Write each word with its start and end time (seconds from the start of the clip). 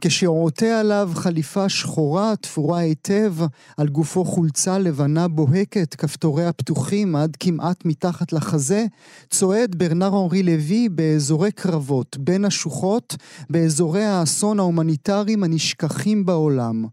כשעוטה 0.00 0.80
עליו 0.80 1.10
חליפה 1.14 1.68
שחורה 1.68 2.36
תפורה 2.36 2.78
היטב, 2.78 3.34
על 3.76 3.88
גופו 3.88 4.24
חולצה 4.24 4.78
לבנה 4.78 5.28
בוהקת, 5.28 5.94
כפתוריה 5.94 6.52
פתוחים 6.52 7.16
עד 7.16 7.36
כמעט 7.40 7.84
מתחת 7.84 8.32
לחזה, 8.32 8.86
צועד 9.30 9.74
ברנר 9.78 10.08
אנרי 10.08 10.42
לוי 10.42 10.88
באזורי 10.88 11.52
קרבות, 11.52 12.16
בין 12.20 12.44
השוחות, 12.44 13.16
באזורי 13.50 14.04
האסון 14.04 14.58
ההומניטריים 14.58 15.44
הנשכחים 15.44 16.26
בעולם. 16.26 16.84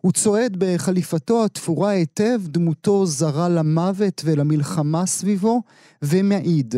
הוא 0.00 0.12
צועד 0.12 0.56
בחליפתו 0.58 1.44
התפורה 1.44 1.90
היטב, 1.90 2.40
דמותו 2.44 3.06
זרה 3.06 3.48
למוות 3.48 4.22
ולמלחמה 4.24 5.06
סביבו, 5.06 5.62
ומעיד. 6.02 6.74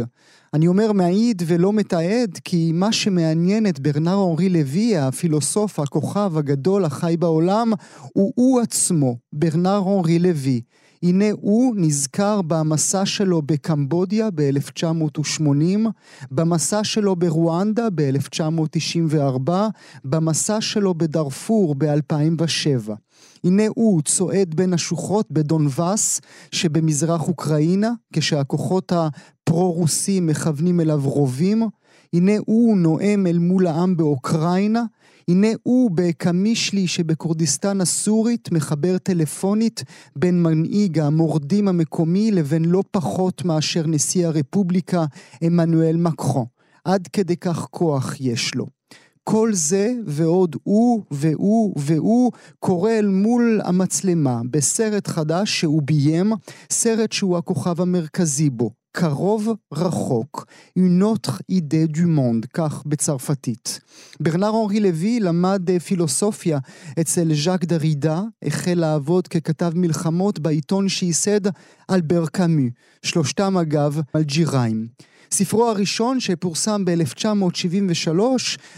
אני 0.54 0.66
אומר 0.66 0.92
מעיד 0.92 1.42
ולא 1.46 1.72
מתעד, 1.72 2.38
כי 2.44 2.72
מה 2.74 2.92
שמעניין 2.92 3.66
את 3.66 3.80
ברנר 3.80 4.26
אנרי 4.30 4.48
לוי, 4.48 4.96
הפילוסוף, 4.96 5.80
הכוכב 5.80 6.32
הגדול 6.36 6.84
החי 6.84 7.16
בעולם, 7.18 7.72
הוא 8.12 8.32
הוא 8.36 8.60
עצמו, 8.60 9.16
ברנר 9.32 9.82
אנרי 9.86 10.18
לוי. 10.18 10.60
הנה 11.02 11.24
הוא 11.40 11.74
נזכר 11.76 12.42
במסע 12.42 13.06
שלו 13.06 13.42
בקמבודיה 13.42 14.28
ב-1980, 14.34 15.42
במסע 16.30 16.84
שלו 16.84 17.16
ברואנדה 17.16 17.88
ב-1994, 17.94 19.50
במסע 20.04 20.60
שלו 20.60 20.94
בדארפור 20.94 21.74
ב-2007. 21.78 22.90
הנה 23.44 23.62
הוא 23.68 24.02
צועד 24.02 24.54
בין 24.54 24.72
השוחות 24.72 25.26
בדונבאס 25.30 26.20
שבמזרח 26.52 27.28
אוקראינה, 27.28 27.92
כשהכוחות 28.12 28.92
הפרו-רוסים 28.92 30.26
מכוונים 30.26 30.80
אליו 30.80 31.00
רובים. 31.04 31.62
הנה 32.12 32.32
הוא 32.46 32.76
נואם 32.76 33.26
אל 33.26 33.38
מול 33.38 33.66
העם 33.66 33.96
באוקראינה. 33.96 34.84
הנה 35.28 35.48
הוא 35.62 35.90
בקמישלי 35.94 36.86
שבכורדיסטן 36.86 37.80
הסורית 37.80 38.52
מחבר 38.52 38.98
טלפונית 38.98 39.84
בין 40.16 40.42
מנהיג 40.42 40.98
המורדים 40.98 41.68
המקומי 41.68 42.30
לבין 42.30 42.64
לא 42.64 42.82
פחות 42.90 43.44
מאשר 43.44 43.86
נשיא 43.86 44.26
הרפובליקה 44.26 45.04
עמנואל 45.40 45.96
מקרו. 45.96 46.46
עד 46.84 47.08
כדי 47.12 47.36
כך 47.36 47.66
כוח 47.70 48.14
יש 48.20 48.54
לו. 48.54 48.77
כל 49.30 49.50
זה 49.52 49.92
ועוד 50.06 50.56
הוא 50.62 51.02
והוא 51.10 51.74
והוא 51.78 52.32
קורה 52.58 52.98
אל 52.98 53.06
מול 53.06 53.60
המצלמה 53.64 54.40
בסרט 54.50 55.08
חדש 55.08 55.60
שהוא 55.60 55.82
ביים, 55.82 56.32
סרט 56.70 57.12
שהוא 57.12 57.38
הכוכב 57.38 57.80
המרכזי 57.80 58.50
בו. 58.50 58.70
קרוב 58.92 59.48
רחוק, 59.72 60.46
une 60.78 61.02
autre 61.02 61.40
idée 61.50 61.86
du 61.96 62.06
monde, 62.06 62.46
כך 62.52 62.82
בצרפתית. 62.86 63.80
ברנר 64.20 64.50
אנרי 64.50 64.80
לוי 64.80 65.20
למד 65.20 65.70
אה, 65.70 65.80
פילוסופיה 65.80 66.58
אצל 67.00 67.34
ז'אק 67.34 67.64
דרידה, 67.64 68.22
החל 68.42 68.74
לעבוד 68.74 69.28
ככתב 69.28 69.72
מלחמות 69.74 70.38
בעיתון 70.38 70.88
שייסד 70.88 71.40
אלבר 71.90 72.26
קאמי, 72.26 72.70
שלושתם 73.02 73.56
אגב 73.56 74.00
אלג'יראים. 74.16 74.86
ספרו 75.30 75.66
הראשון 75.68 76.20
שפורסם 76.20 76.84
ב-1973 76.84 78.20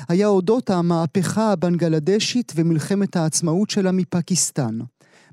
היה 0.09 0.27
אודות 0.27 0.71
המהפכה 0.71 1.53
הבנגלדשית 1.53 2.53
ומלחמת 2.57 3.17
העצמאות 3.17 3.71
שלה 3.71 3.93
מפקיסטן. 3.93 4.79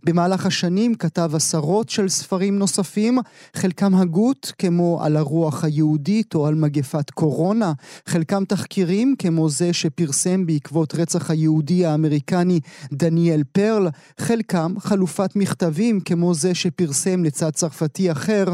במהלך 0.07 0.45
השנים 0.45 0.95
כתב 0.95 1.31
עשרות 1.33 1.89
של 1.89 2.09
ספרים 2.09 2.59
נוספים, 2.59 3.17
חלקם 3.53 3.95
הגות, 3.95 4.51
כמו 4.57 4.99
על 5.03 5.17
הרוח 5.17 5.63
היהודית 5.63 6.35
או 6.35 6.47
על 6.47 6.55
מגפת 6.55 7.09
קורונה, 7.09 7.73
חלקם 8.05 8.45
תחקירים, 8.45 9.15
כמו 9.19 9.49
זה 9.49 9.73
שפרסם 9.73 10.45
בעקבות 10.45 10.95
רצח 10.95 11.31
היהודי 11.31 11.85
האמריקני 11.85 12.59
דניאל 12.93 13.43
פרל, 13.51 13.87
חלקם 14.19 14.73
חלופת 14.79 15.35
מכתבים, 15.35 15.99
כמו 15.99 16.33
זה 16.33 16.55
שפרסם 16.55 17.23
לצד 17.23 17.49
צרפתי 17.49 18.11
אחר, 18.11 18.45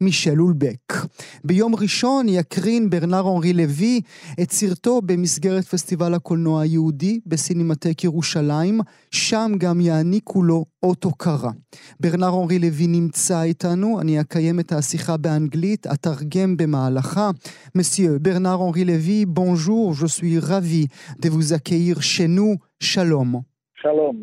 מישל 0.00 0.40
אולבק. 0.40 0.92
ביום 1.44 1.74
ראשון 1.74 2.28
יקרין 2.28 2.90
ברנר 2.90 3.20
אנרי 3.20 3.52
לוי 3.52 4.00
את 4.42 4.52
סרטו 4.52 5.00
במסגרת 5.02 5.64
פסטיבל 5.64 6.14
הקולנוע 6.14 6.62
היהודי 6.62 7.20
בסינמטק 7.26 8.04
ירושלים, 8.04 8.80
שם 9.10 9.52
גם 9.58 9.80
יעניקו 9.80 10.42
לו 10.42 10.64
אות 10.82 11.01
הוקרה. 11.04 11.50
ברנר 12.00 12.42
אנרי 12.42 12.58
לוי 12.58 12.86
נמצא 12.86 13.42
איתנו, 13.42 14.00
אני 14.00 14.20
אקיים 14.20 14.60
את 14.60 14.72
השיחה 14.72 15.16
באנגלית, 15.16 15.86
אתרגם 15.86 16.56
במהלכה. 16.56 17.30
מסיו 17.74 18.20
ברנר 18.20 18.58
אנרי 18.66 18.84
לוי, 18.84 19.26
בונז'ור, 19.26 19.92
de 21.18 21.28
vous 21.28 21.52
accueillir 21.52 22.00
chez 22.02 22.28
nous, 22.28 22.56
שלום. 22.80 23.40
שלום. 23.74 24.22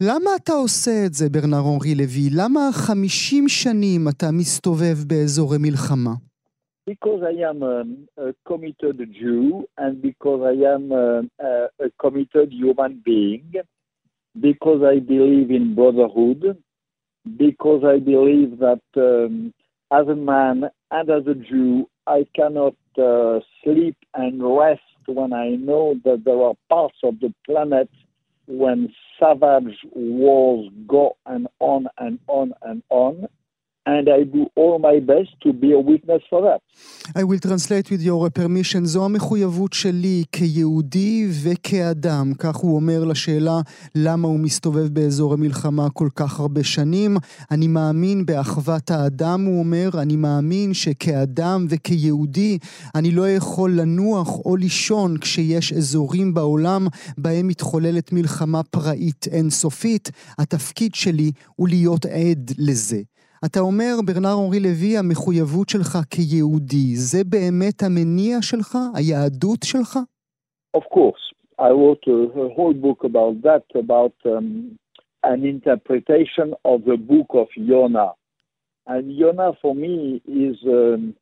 למה 0.00 0.30
אתה 0.42 0.52
עושה 0.52 1.06
את 1.06 1.14
זה, 1.14 1.28
ברנר 1.28 1.62
אנרי 1.74 1.94
לוי? 1.94 2.28
למה 2.32 2.60
חמישים 2.72 3.48
שנים 3.48 4.08
אתה 4.08 4.26
מסתובב 4.32 4.96
באזורי 5.06 5.58
מלחמה? 5.60 6.10
Because 6.88 7.22
I 7.32 7.36
am 7.50 7.62
a, 7.64 7.76
a 8.26 8.32
committed 8.50 8.98
Jew 9.20 9.66
and 9.76 10.00
because 10.00 10.40
I 10.54 10.56
am 10.74 10.84
a, 10.92 11.06
a, 11.48 11.50
a 11.86 11.88
committed 12.02 12.48
human 12.52 12.92
being, 13.04 13.50
because 14.40 14.82
I 14.82 14.98
believe 15.00 15.50
in 15.50 15.74
brotherhood, 15.74 16.56
because 17.36 17.82
I 17.84 17.98
believe 17.98 18.58
that 18.58 18.80
um, 18.96 19.52
as 19.92 20.06
a 20.08 20.14
man 20.14 20.64
and 20.90 21.10
as 21.10 21.26
a 21.26 21.34
Jew, 21.34 21.88
I 22.06 22.26
cannot 22.34 22.74
uh, 22.98 23.40
sleep 23.64 23.96
and 24.14 24.42
rest 24.56 24.80
when 25.06 25.32
I 25.32 25.50
know 25.50 25.94
that 26.04 26.22
there 26.24 26.40
are 26.42 26.54
parts 26.68 26.98
of 27.02 27.18
the 27.20 27.32
planet 27.44 27.90
when 28.46 28.92
savage 29.18 29.76
wars 29.92 30.70
go 30.86 31.16
and 31.26 31.48
on 31.58 31.88
and 31.98 32.18
on 32.28 32.52
and 32.62 32.82
on. 32.90 33.26
And 33.94 34.08
I 34.08 34.24
do 34.36 34.42
all 34.56 34.76
my 34.88 34.98
best 35.12 35.32
to 35.44 35.52
be 35.52 35.70
a 35.70 35.82
witness 35.90 36.22
for 36.30 36.40
that. 36.46 36.60
I 37.14 37.22
will 37.22 37.38
translate 37.38 37.88
with 37.90 38.02
your 38.02 38.30
permission. 38.30 38.84
זו 38.84 39.04
המחויבות 39.04 39.72
שלי 39.72 40.24
כיהודי 40.32 41.28
וכאדם. 41.42 42.32
כך 42.38 42.56
הוא 42.56 42.76
אומר 42.76 43.04
לשאלה 43.04 43.60
למה 43.94 44.28
הוא 44.28 44.38
מסתובב 44.40 44.88
באזור 44.88 45.32
המלחמה 45.32 45.90
כל 45.90 46.08
כך 46.16 46.40
הרבה 46.40 46.64
שנים. 46.64 47.16
אני 47.50 47.68
מאמין 47.68 48.26
באחוות 48.26 48.90
האדם, 48.90 49.44
הוא 49.44 49.58
אומר. 49.58 49.88
אני 50.02 50.16
מאמין 50.16 50.74
שכאדם 50.74 51.66
וכיהודי 51.68 52.58
אני 52.94 53.10
לא 53.10 53.30
יכול 53.30 53.80
לנוח 53.80 54.38
או 54.44 54.56
לישון 54.56 55.18
כשיש 55.18 55.72
אזורים 55.72 56.34
בעולם 56.34 56.86
בהם 57.18 57.48
מתחוללת 57.48 58.12
מלחמה 58.12 58.62
פראית 58.62 59.26
אינסופית. 59.32 60.10
התפקיד 60.38 60.94
שלי 60.94 61.30
הוא 61.56 61.68
להיות 61.68 62.06
עד 62.06 62.50
לזה. 62.58 63.00
אתה 63.44 63.60
אומר, 63.60 63.94
ברנר 64.06 64.34
אנרי 64.44 64.60
לוי, 64.60 64.98
המחויבות 64.98 65.68
שלך 65.68 65.98
כיהודי, 66.10 66.96
זה 66.96 67.24
באמת 67.24 67.82
המניע 67.82 68.42
שלך? 68.42 68.78
היהדות 68.94 69.62
שלך? 69.64 69.98
Of 70.76 70.84
course. 70.94 71.26
I 71.58 71.70
wrote 71.70 72.04
a, 72.06 72.48
whole 72.56 72.74
book 72.74 73.02
about 73.04 73.42
that, 73.42 73.64
about 73.74 74.12
um, 74.26 74.78
an 75.22 75.44
interpretation 75.44 76.48
of 76.64 76.84
the 76.84 76.96
book 76.96 77.28
of 77.30 77.48
Yonah. 77.56 78.12
And 78.86 79.04
Yonah 79.16 79.52
for 79.62 79.74
me 79.74 80.20
is 80.26 80.56
um, 80.66 81.14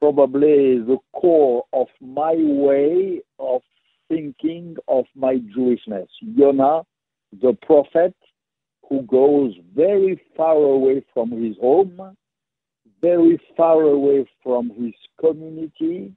probably 0.00 0.78
the 0.78 0.98
core 1.14 1.64
of 1.72 1.86
my 2.00 2.34
way 2.36 3.22
of 3.38 3.62
thinking 4.08 4.76
of 4.88 5.04
my 5.14 5.36
Jewishness. 5.56 6.08
Yonah, 6.20 6.82
the 7.40 7.56
prophet, 7.62 8.14
who 8.88 9.02
goes 9.02 9.54
very 9.74 10.20
far 10.36 10.56
away 10.56 11.04
from 11.12 11.30
his 11.30 11.56
home, 11.58 12.16
very 13.00 13.40
far 13.56 13.82
away 13.82 14.28
from 14.42 14.70
his 14.70 14.94
community, 15.20 16.12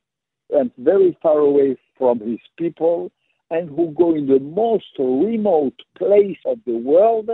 and 0.52 0.72
very 0.78 1.18
far 1.22 1.40
away 1.40 1.78
from 1.98 2.20
his 2.20 2.40
people, 2.58 3.12
and 3.52 3.70
who 3.70 3.92
go 3.98 4.16
in 4.16 4.28
the 4.28 4.40
most 4.40 4.86
remote 4.98 5.80
place 5.98 6.38
of 6.46 6.60
the 6.66 6.78
world 6.78 7.30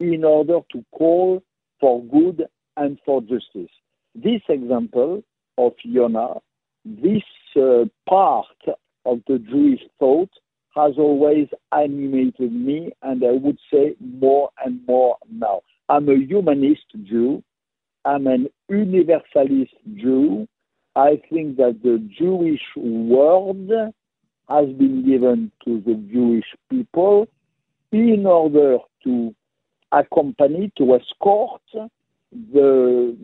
in 0.00 0.24
order 0.24 0.60
to 0.72 0.84
call 0.92 1.42
for 1.80 2.02
good 2.04 2.46
and 2.76 2.98
for 3.04 3.20
justice. 3.22 3.70
This 4.14 4.42
example 4.48 5.22
of 5.58 5.72
Yonah, 5.82 6.40
this 6.84 7.22
uh, 7.56 7.84
part 8.08 8.46
of 9.04 9.20
the 9.26 9.38
Jewish 9.38 9.80
thought 9.98 10.30
has 10.74 10.94
always 10.98 11.48
animated 11.72 12.52
me, 12.52 12.92
and 13.02 13.22
I 13.24 13.32
would 13.32 13.58
say 13.72 13.94
more 14.00 14.50
and 14.64 14.80
more 14.86 15.16
now. 15.30 15.62
I'm 15.88 16.08
a 16.08 16.16
humanist 16.16 16.86
Jew. 17.04 17.42
I'm 18.04 18.26
an 18.26 18.48
universalist 18.68 19.74
Jew. 19.94 20.48
I 20.96 21.20
think 21.30 21.56
that 21.56 21.80
the 21.82 21.98
Jewish 22.18 22.62
world 22.76 23.70
has 24.48 24.66
been 24.76 25.04
given 25.06 25.52
to 25.64 25.80
the 25.86 25.94
Jewish 26.12 26.46
people 26.68 27.28
in 27.92 28.26
order 28.26 28.78
to 29.04 29.34
accompany, 29.92 30.72
to 30.78 30.94
escort 30.94 31.62
the 32.52 33.16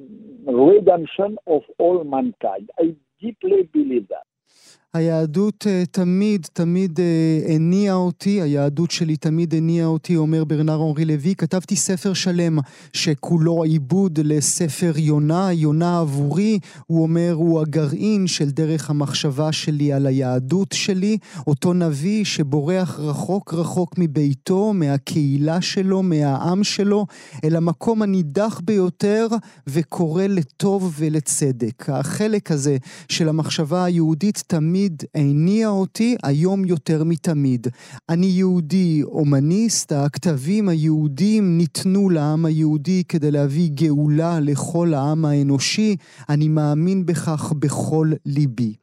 redemption 0.47 1.39
of 1.47 1.63
all 1.79 2.05
mankind. 2.05 2.71
I 2.79 2.95
deeply 3.21 3.63
believe 3.73 4.09
that. 4.09 4.78
היהדות 4.95 5.67
uh, 5.67 5.87
תמיד, 5.91 6.47
תמיד 6.53 6.99
uh, 6.99 7.51
הניעה 7.53 7.95
אותי, 7.95 8.43
היהדות 8.43 8.91
שלי 8.91 9.17
תמיד 9.17 9.55
הניעה 9.55 9.87
אותי, 9.87 10.17
אומר 10.17 10.45
ברנר 10.45 10.77
אורי 10.77 11.05
לוי. 11.05 11.35
כתבתי 11.35 11.77
ספר 11.77 12.13
שלם 12.13 12.59
שכולו 12.93 13.63
עיבוד 13.63 14.19
לספר 14.25 14.93
יונה. 14.97 15.53
יונה 15.53 16.01
עבורי, 16.01 16.59
הוא 16.87 17.03
אומר, 17.03 17.33
הוא 17.33 17.61
הגרעין 17.61 18.27
של 18.27 18.51
דרך 18.51 18.91
המחשבה 18.91 19.53
שלי 19.53 19.93
על 19.93 20.07
היהדות 20.07 20.73
שלי. 20.73 21.19
אותו 21.47 21.73
נביא 21.73 22.25
שבורח 22.25 22.99
רחוק 22.99 23.55
רחוק 23.55 23.95
מביתו, 23.99 24.73
מהקהילה 24.73 25.61
שלו, 25.61 26.03
מהעם 26.03 26.65
שלו, 26.65 27.07
אל 27.45 27.57
המקום 27.57 28.03
הנידח 28.03 28.61
ביותר 28.65 29.27
וקורא 29.67 30.27
לטוב 30.27 30.95
ולצדק. 30.99 31.89
החלק 31.89 32.51
הזה 32.51 32.77
של 33.09 33.29
המחשבה 33.29 33.85
היהודית 33.85 34.43
תמיד 34.47 34.88
תמיד 34.89 35.03
הניע 35.15 35.69
אותי 35.69 36.17
היום 36.23 36.65
יותר 36.65 37.05
מתמיד. 37.05 37.67
אני 38.09 38.27
יהודי 38.27 39.01
הומניסט, 39.05 39.93
הכתבים 39.93 40.69
היהודים 40.69 41.59
ניתנו 41.59 42.11
לעם 42.11 42.45
היהודי 42.45 43.03
כדי 43.09 43.31
להביא 43.31 43.71
גאולה 43.75 44.41
לכל 44.41 44.95
העם 44.95 45.25
האנושי, 45.25 45.97
אני 46.29 46.49
מאמין 46.49 47.07
בכך 47.07 47.53
בכל 47.59 48.13
ליבי. 48.27 48.75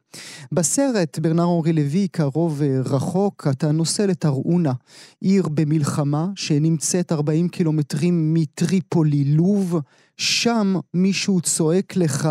בסרט 0.52 1.18
ברנר 1.18 1.44
אורי 1.44 1.72
לוי, 1.72 2.08
קרוב 2.08 2.62
רחוק, 2.84 3.46
אתה 3.50 3.72
נוסע 3.72 4.06
לתראונה, 4.06 4.72
עיר 5.20 5.48
במלחמה 5.48 6.28
שנמצאת 6.36 7.12
40 7.12 7.48
קילומטרים 7.48 8.34
מטריפולי, 8.34 9.24
לוב, 9.24 9.80
שם 10.16 10.76
מישהו 10.94 11.40
צועק 11.40 11.96
לך 11.96 12.28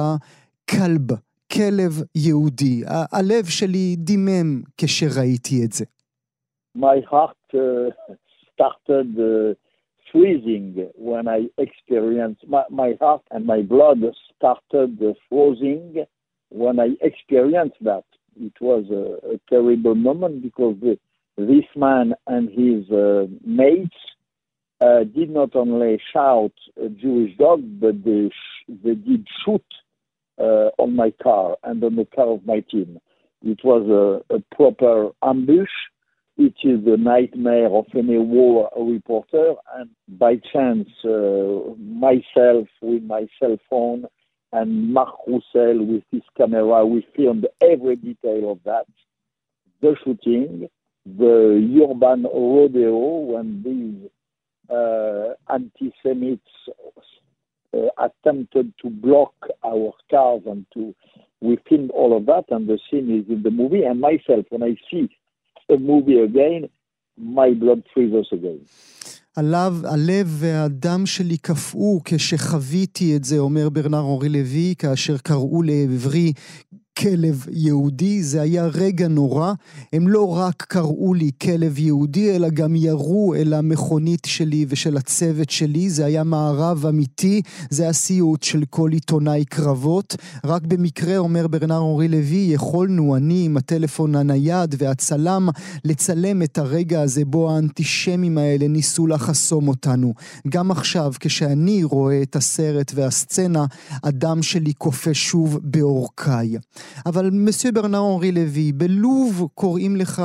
כלב. 0.70 1.08
כלב 1.53 1.93
יהודי. 2.15 2.83
הלב 2.87 3.45
שלי 3.45 3.97
דימם 3.97 4.63
כשראיתי 4.77 5.65
את 5.65 5.73
זה. 5.73 5.85
My 6.77 7.01
heart 7.11 7.47
uh, 7.55 7.91
started 8.53 9.19
uh, 9.19 9.55
freezing 10.11 10.89
when 10.95 11.29
I 11.29 11.41
experienced, 11.59 12.47
my, 12.47 12.65
my 12.71 12.91
heart 13.01 13.23
and 13.31 13.45
my 13.47 13.63
blood 13.63 14.01
started 14.37 15.03
uh, 15.03 15.15
freezing 15.29 16.05
when 16.51 16.79
I 16.81 16.89
experienced 17.01 17.81
that. 17.83 18.05
It 18.37 18.57
was 18.61 18.85
a, 18.91 19.35
a 19.35 19.41
terrible 19.49 19.95
moment 19.95 20.43
because 20.43 20.77
the, 20.81 20.99
this 21.37 21.69
man 21.77 22.15
and 22.27 22.49
his 22.49 22.91
uh, 22.91 23.27
mates 23.45 24.03
uh, 24.81 25.05
did 25.05 25.31
not 25.31 25.55
only 25.57 26.01
shout 26.13 26.53
a 26.83 26.89
Jewish 26.89 27.37
dog, 27.37 27.61
but 27.81 28.05
they, 28.05 28.29
sh- 28.29 28.73
they 28.85 28.95
did 28.95 29.27
shoot 29.45 29.63
uh, 29.71 29.84
on 30.38 30.96
my 30.96 31.12
car 31.24 31.58
and 31.64 31.84
on 31.84 31.96
the 31.96 32.06
car 32.06 32.28
of 32.28 32.46
my 32.46 32.60
team. 32.60 33.00
It 33.42 33.60
was 33.64 34.24
a, 34.30 34.36
a 34.36 34.40
proper 34.56 35.12
ambush. 35.24 35.70
It 36.38 36.56
is 36.64 36.84
the 36.84 36.98
nightmare 36.98 37.68
of 37.68 37.86
any 37.96 38.18
war 38.18 38.70
reporter. 38.76 39.54
And 39.76 39.90
by 40.08 40.36
chance, 40.52 40.90
uh, 41.06 41.76
myself 41.80 42.68
with 42.82 43.04
my 43.04 43.28
cell 43.40 43.58
phone 43.70 44.06
and 44.52 44.94
Marc 44.94 45.16
Roussel 45.28 45.86
with 45.86 46.04
his 46.12 46.24
camera, 46.36 46.86
we 46.86 47.08
filmed 47.16 47.48
every 47.62 47.96
detail 47.96 48.52
of 48.52 48.60
that. 48.66 48.88
The 49.82 49.96
shooting, 50.04 50.68
the 51.06 51.88
urban 51.90 52.24
rodeo 52.24 52.98
when 52.98 53.62
these 53.64 54.10
uh, 54.76 55.34
anti-Semites 55.54 56.42
uh, 56.68 57.02
attempted 57.98 58.68
to 58.82 58.90
block 58.90 59.34
our 59.64 59.92
cars 60.12 60.44
and 60.52 60.66
to 60.74 60.94
we 61.42 61.58
filmed 61.70 61.92
all 61.92 62.12
of 62.18 62.26
that 62.32 62.46
and 62.50 62.68
the 62.68 62.80
scene 62.90 63.10
is 63.20 63.26
in 63.36 63.42
the 63.44 63.52
movie 63.62 63.84
and 63.84 64.00
myself 64.00 64.46
when 64.50 64.64
I 64.64 64.74
see 64.90 65.10
a 65.76 65.78
movie 65.78 66.20
again 66.20 66.62
my 67.18 67.50
blood 67.62 67.82
freezes 67.94 68.28
again. 68.32 68.60
עליו, 69.36 69.74
הלב 69.84 70.28
והדם 70.28 71.06
שלי 71.06 71.38
קפאו 71.38 72.00
כשחוויתי 72.06 73.16
את 73.16 73.24
זה, 73.24 73.40
אומר 73.40 73.70
ברנר 73.70 74.02
אורי 74.02 74.30
לוי, 74.30 74.76
כאשר 74.78 75.18
קראו 75.18 75.62
לעברי 75.62 76.34
כלב 77.00 77.46
יהודי, 77.52 78.24
זה 78.24 78.42
היה 78.42 78.66
רגע 78.66 79.08
נורא. 79.08 79.54
הם 79.94 80.08
לא 80.08 80.38
רק 80.38 80.64
קראו 80.68 81.14
לי 81.14 81.32
כלב 81.42 81.80
יהודי, 81.80 82.36
אלא 82.36 82.50
גם 82.50 82.76
ירו 82.76 83.34
אל 83.36 83.54
המכונית 83.54 84.26
שלי 84.26 84.66
ושל 84.70 84.98
הצוות 84.98 85.50
שלי. 85.50 85.90
זה 85.90 86.06
היה 86.06 86.24
מערב 86.24 86.86
אמיתי, 86.86 87.42
זה 87.70 87.90
הסיוט 87.90 88.44
של 88.44 88.64
כל 88.70 88.90
עיתונאי 88.92 89.46
קרבות. 89.46 90.16
רק 90.46 90.62
במקרה, 90.62 91.18
אומר 91.18 91.48
ברנר 91.48 91.78
אורי 91.78 92.08
לוי, 92.08 92.48
יכולנו, 92.52 93.16
אני 93.16 93.46
עם 93.46 93.58
הטלפון 93.58 94.16
הנייד 94.16 94.76
והצלם, 94.78 95.50
לצלם 95.86 96.42
את 96.42 96.58
הרגע 96.58 97.02
הזה 97.02 97.26
בו 97.26 97.52
האנטישמים 97.52 98.38
האלה 98.38 98.68
ניסו 98.68 99.08
לחסום 99.08 99.68
אותנו. 99.68 100.14
גם 100.50 100.72
עכשיו, 100.72 101.14
כשאני 101.20 101.84
רואה 101.84 102.22
את 102.22 102.36
הסרט 102.36 102.92
והסצנה, 102.96 103.66
הדם 104.04 104.42
שלי 104.42 104.74
קופא 104.74 105.14
שוב 105.14 105.60
בעורקיי. 105.64 106.58
אבל 107.06 107.30
מסי 107.32 107.72
ברנר 107.72 108.00
אורי 108.00 108.32
לוי, 108.32 108.72
בלוב 108.72 109.48
קוראים 109.54 109.96
לך 109.96 110.22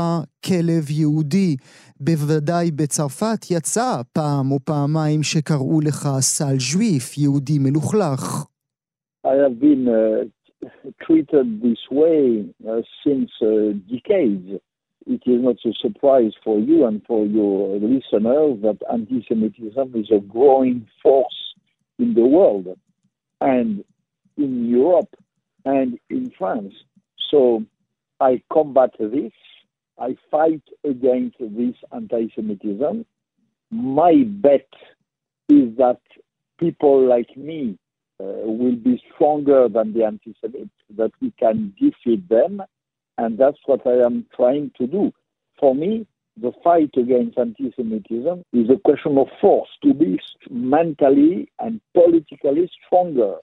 כלב 0.47 0.91
יהודי. 0.91 1.57
בוודאי 2.01 2.71
בצרפת 2.71 3.51
יצא 3.51 4.01
פעם 4.12 4.53
או 4.53 4.59
פעמיים 4.65 5.23
שקראו 5.23 5.81
לך 5.81 6.09
סל 6.21 6.57
ז'וויף, 6.59 7.19
יהודי 7.19 7.59
מלוכלך. 7.59 8.45
I 9.27 9.35
have 9.45 9.61
been 9.61 9.87
uh, 9.87 10.25
treated 11.05 11.62
this 11.62 11.83
way 11.91 12.47
uh, 12.67 12.81
since 13.05 13.31
uh, 13.43 13.73
decades. 13.95 14.61
It 15.06 15.23
is 15.27 15.43
not 15.43 15.56
a 15.71 15.73
surprise 15.85 16.33
for 16.45 16.59
you 16.59 16.87
and 16.87 17.03
for 17.06 17.27
your 17.27 17.79
listeners 17.79 18.53
that 18.63 18.79
anti-Semitism 18.91 19.89
is 19.95 20.09
a 20.11 20.21
growing 20.21 20.87
force 21.03 21.41
in 21.99 22.15
the 22.15 22.27
world. 22.37 22.67
And 23.41 23.85
in 24.37 24.69
Europe, 24.69 25.13
and 25.65 25.99
in 26.09 26.31
France. 26.37 26.75
So 27.31 27.65
I 28.21 28.43
combat 28.53 28.91
this. 28.99 29.33
I 29.99 30.17
fight 30.31 30.62
against 30.85 31.39
this 31.41 31.75
anti 31.93 32.29
Semitism. 32.35 33.05
My 33.71 34.25
bet 34.27 34.69
is 35.49 35.77
that 35.77 36.01
people 36.59 37.07
like 37.07 37.37
me 37.37 37.79
uh, 38.21 38.25
will 38.25 38.77
be 38.77 39.03
stronger 39.15 39.69
than 39.69 39.93
the 39.93 40.05
anti 40.05 40.35
Semites, 40.41 40.71
that 40.97 41.12
we 41.21 41.33
can 41.39 41.75
defeat 41.81 42.29
them. 42.29 42.63
And 43.19 43.39
that's 43.39 43.59
what 43.67 43.87
I 43.87 44.05
am 44.05 44.27
trying 44.35 44.73
to 44.79 44.87
do. 44.87 45.13
For 45.59 45.75
me, 45.75 46.06
the 46.41 46.53
fight 46.65 46.91
against 46.97 47.39
anti 47.39 47.73
Semitism 47.77 48.44
is 48.53 48.70
a 48.70 48.79
question 48.79 49.19
of 49.19 49.29
force 49.41 49.69
to 49.82 49.93
be 49.93 50.19
mentally 50.51 51.51
and 51.58 51.81
politically 51.94 52.70
stronger 52.87 53.37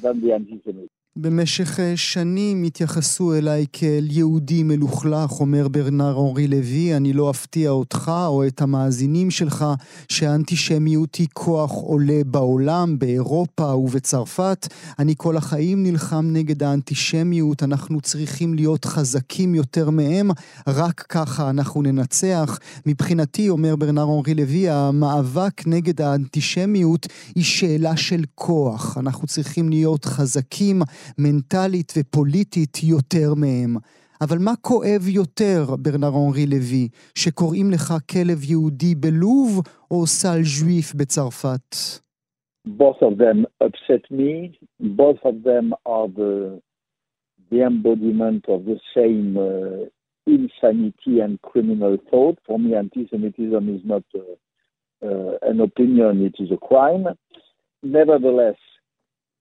than 0.00 0.20
the 0.20 0.32
anti 0.32 0.60
Semites. 0.64 0.92
במשך 1.18 1.78
שנים 1.96 2.62
התייחסו 2.62 3.34
אליי 3.34 3.66
כאל 3.72 4.06
יהודי 4.10 4.62
מלוכלך, 4.62 5.30
אומר 5.40 5.68
ברנר 5.68 6.14
אורי 6.14 6.46
לוי, 6.48 6.96
אני 6.96 7.12
לא 7.12 7.30
אפתיע 7.30 7.70
אותך 7.70 8.12
או 8.26 8.46
את 8.46 8.62
המאזינים 8.62 9.30
שלך 9.30 9.64
שהאנטישמיות 10.08 11.14
היא 11.14 11.26
כוח 11.32 11.70
עולה 11.70 12.20
בעולם, 12.26 12.98
באירופה 12.98 13.74
ובצרפת. 13.74 14.68
אני 14.98 15.14
כל 15.16 15.36
החיים 15.36 15.82
נלחם 15.82 16.26
נגד 16.32 16.62
האנטישמיות, 16.62 17.62
אנחנו 17.62 18.00
צריכים 18.00 18.54
להיות 18.54 18.84
חזקים 18.84 19.54
יותר 19.54 19.90
מהם, 19.90 20.30
רק 20.66 21.04
ככה 21.08 21.50
אנחנו 21.50 21.82
ננצח. 21.82 22.58
מבחינתי, 22.86 23.48
אומר 23.48 23.76
ברנר 23.76 24.02
אורי 24.02 24.34
לוי, 24.34 24.68
המאבק 24.68 25.66
נגד 25.66 26.00
האנטישמיות 26.00 27.06
היא 27.34 27.44
שאלה 27.44 27.96
של 27.96 28.24
כוח. 28.34 28.98
אנחנו 28.98 29.26
צריכים 29.26 29.68
להיות 29.68 30.04
חזקים. 30.04 30.82
מנטלית 31.18 31.92
ופוליטית 31.98 32.76
יותר 32.82 33.34
מהם. 33.36 33.76
אבל 34.20 34.38
מה 34.38 34.56
כואב 34.60 35.08
יותר, 35.08 35.64
ברנר 35.78 36.12
אנרי 36.26 36.46
לוי, 36.46 36.88
שקוראים 37.14 37.70
לך 37.70 37.94
כלב 38.10 38.44
יהודי 38.50 38.94
בלוב 38.94 39.62
או 39.90 40.06
סל 40.06 40.40
ז'ואיף 40.42 40.94
בצרפת? 40.94 41.76
Both 42.66 43.00
of 43.02 43.18
them 43.18 43.38
upset 43.66 44.04
me. 44.10 44.58
Both 44.80 45.20
of 45.30 45.36
them 45.48 45.66
are 45.94 46.08
the, 46.20 46.60
the 47.50 47.60
embodiment 47.70 48.42
of 48.48 48.60
the 48.70 48.78
same 48.96 49.36
uh, 49.36 49.84
insanity 50.26 51.20
and 51.24 51.34
criminal 51.42 51.94
thought. 52.10 52.38
For 52.46 52.58
me, 52.58 52.74
anti-Semitism 52.74 53.64
is 53.76 53.82
not 53.84 54.04
uh, 54.14 54.20
uh, 55.08 55.32
an 55.50 55.60
opinion, 55.60 56.24
it 56.24 56.36
is 56.42 56.50
a 56.50 56.56
crime. 56.68 57.06
Nevertheless, 57.82 58.60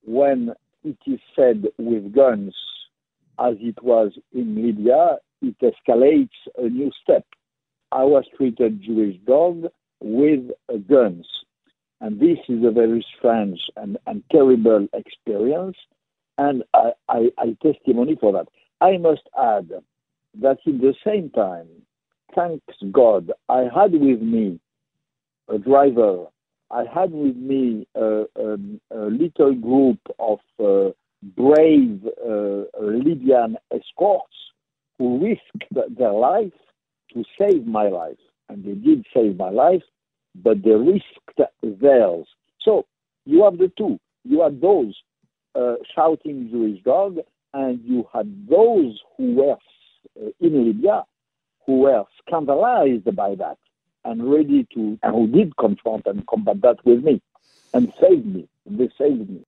when 0.03 0.53
it 0.83 0.97
is 1.05 1.19
said 1.35 1.65
with 1.77 2.13
guns, 2.13 2.55
as 3.39 3.55
it 3.59 3.81
was 3.83 4.11
in 4.33 4.55
Libya, 4.55 5.17
it 5.41 5.55
escalates 5.59 6.29
a 6.57 6.69
new 6.69 6.91
step. 7.01 7.25
I 7.91 8.03
was 8.03 8.25
treated 8.37 8.81
Jewish 8.81 9.17
dog 9.25 9.65
with 10.01 10.51
guns. 10.89 11.27
And 12.01 12.19
this 12.19 12.37
is 12.49 12.63
a 12.65 12.71
very 12.71 13.05
strange 13.17 13.59
and, 13.77 13.97
and 14.07 14.23
terrible 14.31 14.87
experience. 14.93 15.77
And 16.37 16.63
I, 16.73 16.91
I, 17.07 17.29
I 17.37 17.57
testimony 17.61 18.17
for 18.19 18.33
that. 18.33 18.47
I 18.81 18.97
must 18.97 19.21
add 19.39 19.71
that 20.41 20.57
in 20.65 20.79
the 20.79 20.93
same 21.05 21.29
time, 21.29 21.67
thanks 22.35 22.75
God, 22.91 23.31
I 23.47 23.67
had 23.73 23.93
with 23.93 24.21
me 24.21 24.59
a 25.47 25.57
driver. 25.57 26.25
I 26.71 26.83
had 26.93 27.11
with 27.11 27.35
me 27.35 27.87
a, 27.95 28.23
a, 28.35 28.57
a 28.91 29.05
little 29.09 29.53
group 29.53 29.99
of 30.19 30.39
uh, 30.59 30.91
brave 31.35 32.01
uh, 32.25 32.63
Libyan 32.81 33.57
escorts 33.71 34.33
who 34.97 35.23
risked 35.23 35.95
their 35.97 36.13
life 36.13 36.53
to 37.13 37.23
save 37.39 37.65
my 37.65 37.89
life. 37.89 38.17
And 38.49 38.63
they 38.63 38.73
did 38.73 39.05
save 39.13 39.37
my 39.37 39.49
life, 39.49 39.83
but 40.35 40.63
they 40.63 40.71
risked 40.71 41.39
theirs. 41.61 42.25
So 42.61 42.85
you 43.25 43.43
have 43.43 43.57
the 43.57 43.71
two. 43.77 43.99
You 44.23 44.41
had 44.41 44.61
those 44.61 44.95
uh, 45.55 45.75
shouting 45.95 46.49
Jewish 46.51 46.81
dog, 46.83 47.17
and 47.53 47.79
you 47.83 48.07
had 48.13 48.47
those 48.49 48.99
who 49.17 49.35
were 49.35 49.57
uh, 50.19 50.29
in 50.39 50.65
Libya 50.65 51.03
who 51.65 51.79
were 51.81 52.03
scandalized 52.25 53.15
by 53.15 53.35
that 53.35 53.57
and 54.05 54.31
ready 54.31 54.67
to, 54.73 54.99
and 55.03 55.15
who 55.15 55.27
did 55.27 55.55
confront 55.57 56.05
and 56.05 56.25
combat 56.27 56.61
that 56.61 56.85
with 56.85 57.03
me 57.03 57.21
and 57.73 57.91
saved 58.01 58.25
me. 58.25 58.47
They 58.65 58.89
saved 58.97 59.29
me. 59.29 59.43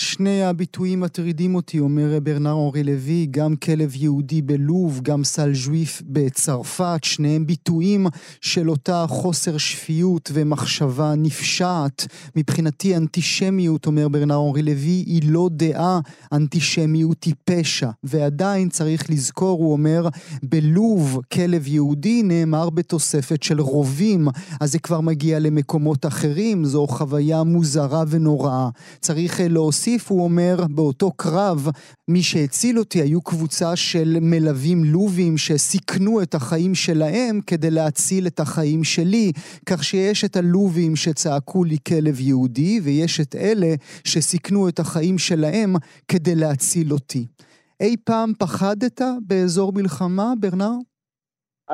שני 0.00 0.42
הביטויים 0.42 1.00
מטרידים 1.00 1.54
אותי, 1.54 1.78
אומר 1.78 2.18
ברנר 2.22 2.52
אורי 2.52 2.82
לוי, 2.82 3.26
גם 3.30 3.56
כלב 3.56 3.92
יהודי 3.96 4.42
בלוב, 4.42 5.00
גם 5.02 5.24
סל 5.24 5.54
ז'וויף 5.54 6.02
בצרפת, 6.06 7.00
שניהם 7.02 7.46
ביטויים 7.46 8.06
של 8.40 8.70
אותה 8.70 9.04
חוסר 9.08 9.58
שפיות 9.58 10.30
ומחשבה 10.34 11.14
נפשעת. 11.16 12.06
מבחינתי 12.36 12.96
אנטישמיות, 12.96 13.86
אומר 13.86 14.08
ברנר 14.08 14.34
אורי 14.34 14.62
לוי, 14.62 15.04
היא 15.06 15.22
לא 15.24 15.48
דעה, 15.52 16.00
אנטישמיות 16.32 17.24
היא 17.24 17.34
פשע. 17.44 17.90
ועדיין 18.04 18.68
צריך 18.68 19.10
לזכור, 19.10 19.58
הוא 19.58 19.72
אומר, 19.72 20.08
בלוב 20.42 21.20
כלב 21.32 21.66
יהודי 21.66 22.22
נאמר 22.22 22.70
בתוספת 22.70 23.42
של 23.42 23.60
רובים, 23.60 24.28
אז 24.60 24.72
זה 24.72 24.78
כבר 24.78 25.00
מגיע 25.00 25.38
למקומות 25.38 26.06
אחרים, 26.06 26.64
זו 26.64 26.86
חוויה 26.86 27.42
מוזרה 27.42 28.04
ונוראה. 28.08 28.68
צריך 29.00 29.40
להוסיף 29.44 29.89
להוסיף, 29.90 30.10
הוא 30.10 30.24
אומר, 30.24 30.56
באותו 30.74 31.10
קרב, 31.16 31.68
מי 32.08 32.22
שהציל 32.22 32.78
אותי 32.78 33.02
היו 33.02 33.20
קבוצה 33.22 33.76
של 33.76 34.16
מלווים 34.20 34.84
לובים 34.84 35.38
שסיכנו 35.38 36.22
את 36.22 36.34
החיים 36.34 36.74
שלהם 36.74 37.40
כדי 37.46 37.70
להציל 37.70 38.26
את 38.26 38.40
החיים 38.40 38.84
שלי, 38.84 39.32
כך 39.66 39.84
שיש 39.84 40.24
את 40.24 40.36
הלובים 40.36 40.96
שצעקו 40.96 41.64
לי 41.64 41.76
כלב 41.88 42.20
יהודי, 42.20 42.80
ויש 42.84 43.20
את 43.20 43.34
אלה 43.34 43.74
שסיכנו 44.04 44.68
את 44.68 44.78
החיים 44.78 45.18
שלהם 45.18 45.72
כדי 46.08 46.34
להציל 46.34 46.92
אותי. 46.92 47.26
אי 47.80 47.96
פעם 48.04 48.32
פחדת 48.38 49.00
באזור 49.26 49.72
מלחמה, 49.72 50.32
ברנר? 50.40 50.76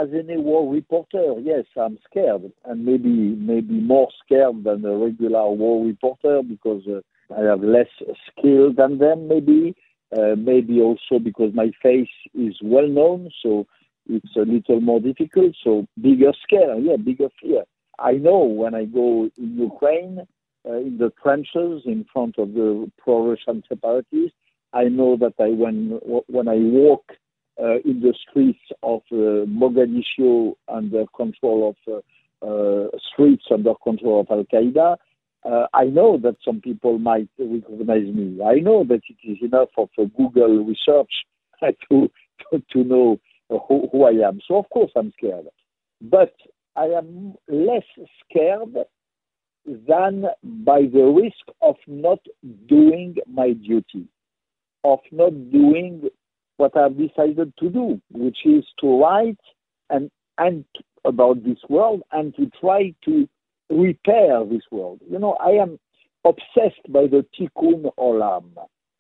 as 0.03 0.09
any 0.23 0.37
war 0.37 0.63
reporter, 0.79 1.27
yes, 1.51 1.65
I'm 1.85 1.97
scared, 2.09 2.45
and 2.69 2.79
maybe 2.89 3.15
maybe 3.53 3.77
more 3.93 4.11
scared 4.23 4.59
than 4.67 4.85
a 4.85 4.95
regular 5.07 5.47
war 5.61 5.77
reporter 5.91 6.37
because 6.53 6.83
uh, 6.87 7.01
I 7.37 7.43
have 7.43 7.63
less 7.63 7.89
skill 8.31 8.73
than 8.73 8.99
them, 8.99 9.29
maybe. 9.29 9.75
Uh, 10.17 10.37
maybe 10.37 10.81
also 10.81 11.19
because 11.19 11.53
my 11.53 11.71
face 11.83 12.09
is 12.33 12.55
well 12.63 12.87
known, 12.87 13.29
so 13.43 13.67
it's 14.09 14.37
a 14.37 14.41
little 14.41 14.81
more 14.81 15.01
difficult. 15.01 15.55
So 15.65 15.87
bigger 16.01 16.33
scare, 16.45 16.79
yeah, 16.79 16.95
bigger 16.97 17.29
fear. 17.41 17.65
I 17.99 18.13
know 18.13 18.39
when 18.39 18.75
I 18.75 18.85
go 18.85 19.29
in 19.37 19.59
Ukraine, 19.59 20.21
uh, 20.69 20.79
in 20.79 20.99
the 20.99 21.13
trenches 21.23 21.83
in 21.87 22.05
front 22.13 22.39
of 22.39 22.55
the 22.55 22.91
pro-Russian 22.99 23.65
separatists, 23.69 24.37
I 24.73 24.85
know 24.85 25.17
that 25.17 25.35
I 25.41 25.49
when 25.49 25.99
when 26.29 26.49
I 26.49 26.57
walk 26.57 27.05
uh, 27.61 27.79
in 27.85 28.01
the 28.01 28.15
streets 28.29 28.61
of 28.83 29.01
uh, 29.11 29.47
Mogadishu 29.61 30.55
under 30.69 31.05
control 31.17 31.71
of 31.71 31.77
uh, 31.93 32.47
uh 32.47 32.89
streets 33.13 33.45
under 33.51 33.75
control 33.83 34.21
of 34.21 34.27
Al 34.31 34.45
Qaeda, 34.45 34.97
uh, 35.47 35.67
I 35.73 35.85
know 35.85 36.19
that 36.19 36.37
some 36.45 36.61
people 36.61 36.99
might 36.99 37.29
recognize 37.39 38.07
me. 38.07 38.41
I 38.45 38.61
know 38.61 38.85
that 38.85 39.03
it 39.09 39.31
is 39.31 39.39
enough 39.43 39.69
of 39.79 39.89
a 39.99 40.07
Google 40.07 40.65
research 40.65 41.11
to, 41.63 42.11
to, 42.53 42.63
to 42.73 42.85
know 42.85 43.21
who, 43.49 43.89
who 43.93 44.05
I 44.05 44.27
am. 44.27 44.41
So, 44.47 44.57
of 44.57 44.69
course, 44.71 44.91
I'm 44.97 45.13
scared. 45.17 45.47
But 46.01 46.35
I 46.75 46.87
am 46.87 47.35
less 47.49 47.85
scared 48.29 48.77
than 49.65 50.27
by 50.43 50.83
the 50.93 51.05
risk 51.05 51.57
of 51.63 51.77
not 51.87 52.19
doing 52.69 53.17
my 53.27 53.53
duty, 53.53 54.09
of 54.85 54.99
not 55.13 55.31
doing 55.51 56.09
what 56.57 56.77
I've 56.77 56.97
decided 56.97 57.53
to 57.59 57.71
do, 57.71 58.01
which 58.13 58.39
is 58.45 58.65
to 58.81 59.01
write 59.01 59.39
and, 59.91 60.11
and 60.39 60.65
about 61.05 61.45
this 61.45 61.59
world 61.69 62.03
and 62.13 62.35
to 62.37 62.51
try 62.61 62.95
to 63.05 63.29
repair 63.71 64.45
this 64.45 64.63
world. 64.71 65.01
You 65.11 65.19
know, 65.19 65.35
I 65.35 65.51
am 65.53 65.79
obsessed 66.25 66.91
by 66.91 67.07
the 67.07 67.25
tikkun 67.39 67.91
olam. 67.99 68.51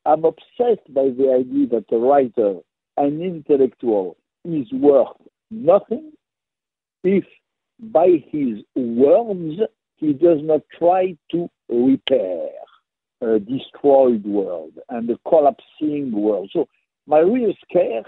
I'm 0.05 0.25
obsessed 0.25 0.93
by 0.93 1.11
the 1.11 1.35
idea 1.41 1.67
that 1.69 1.95
a 1.95 1.99
writer, 1.99 2.61
an 2.97 3.21
intellectual, 3.21 4.17
is 4.45 4.71
worth 4.73 5.17
nothing 5.51 6.13
if 7.03 7.25
by 7.81 8.23
his 8.31 8.59
words 8.75 9.61
he 9.97 10.13
does 10.13 10.39
not 10.43 10.61
try 10.79 11.17
to 11.31 11.49
repair 11.69 12.49
a 13.23 13.39
destroyed 13.39 14.25
world 14.25 14.73
and 14.89 15.09
a 15.11 15.19
collapsing 15.29 16.13
world. 16.13 16.51
So 16.53 16.69
my 17.07 17.21
real 17.21 17.55
scare 17.69 18.03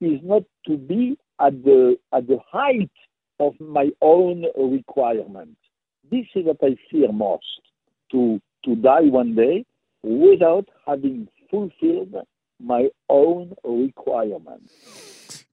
is 0.00 0.20
not 0.22 0.42
to 0.66 0.76
be 0.76 1.18
at 1.40 1.62
the 1.64 1.96
at 2.12 2.26
the 2.26 2.38
height 2.50 2.90
of 3.40 3.54
my 3.60 3.90
own 4.00 4.44
requirement. 4.56 5.56
This 6.10 6.26
is 6.34 6.44
what 6.44 6.58
I 6.62 6.76
fear 6.90 7.10
most 7.12 7.60
to, 8.12 8.40
to 8.64 8.76
die 8.76 9.08
one 9.08 9.34
day 9.34 9.64
without 10.02 10.68
having 10.86 11.28
fulfilled 11.50 12.14
my 12.60 12.88
own 13.08 13.54
requirements. 13.64 14.72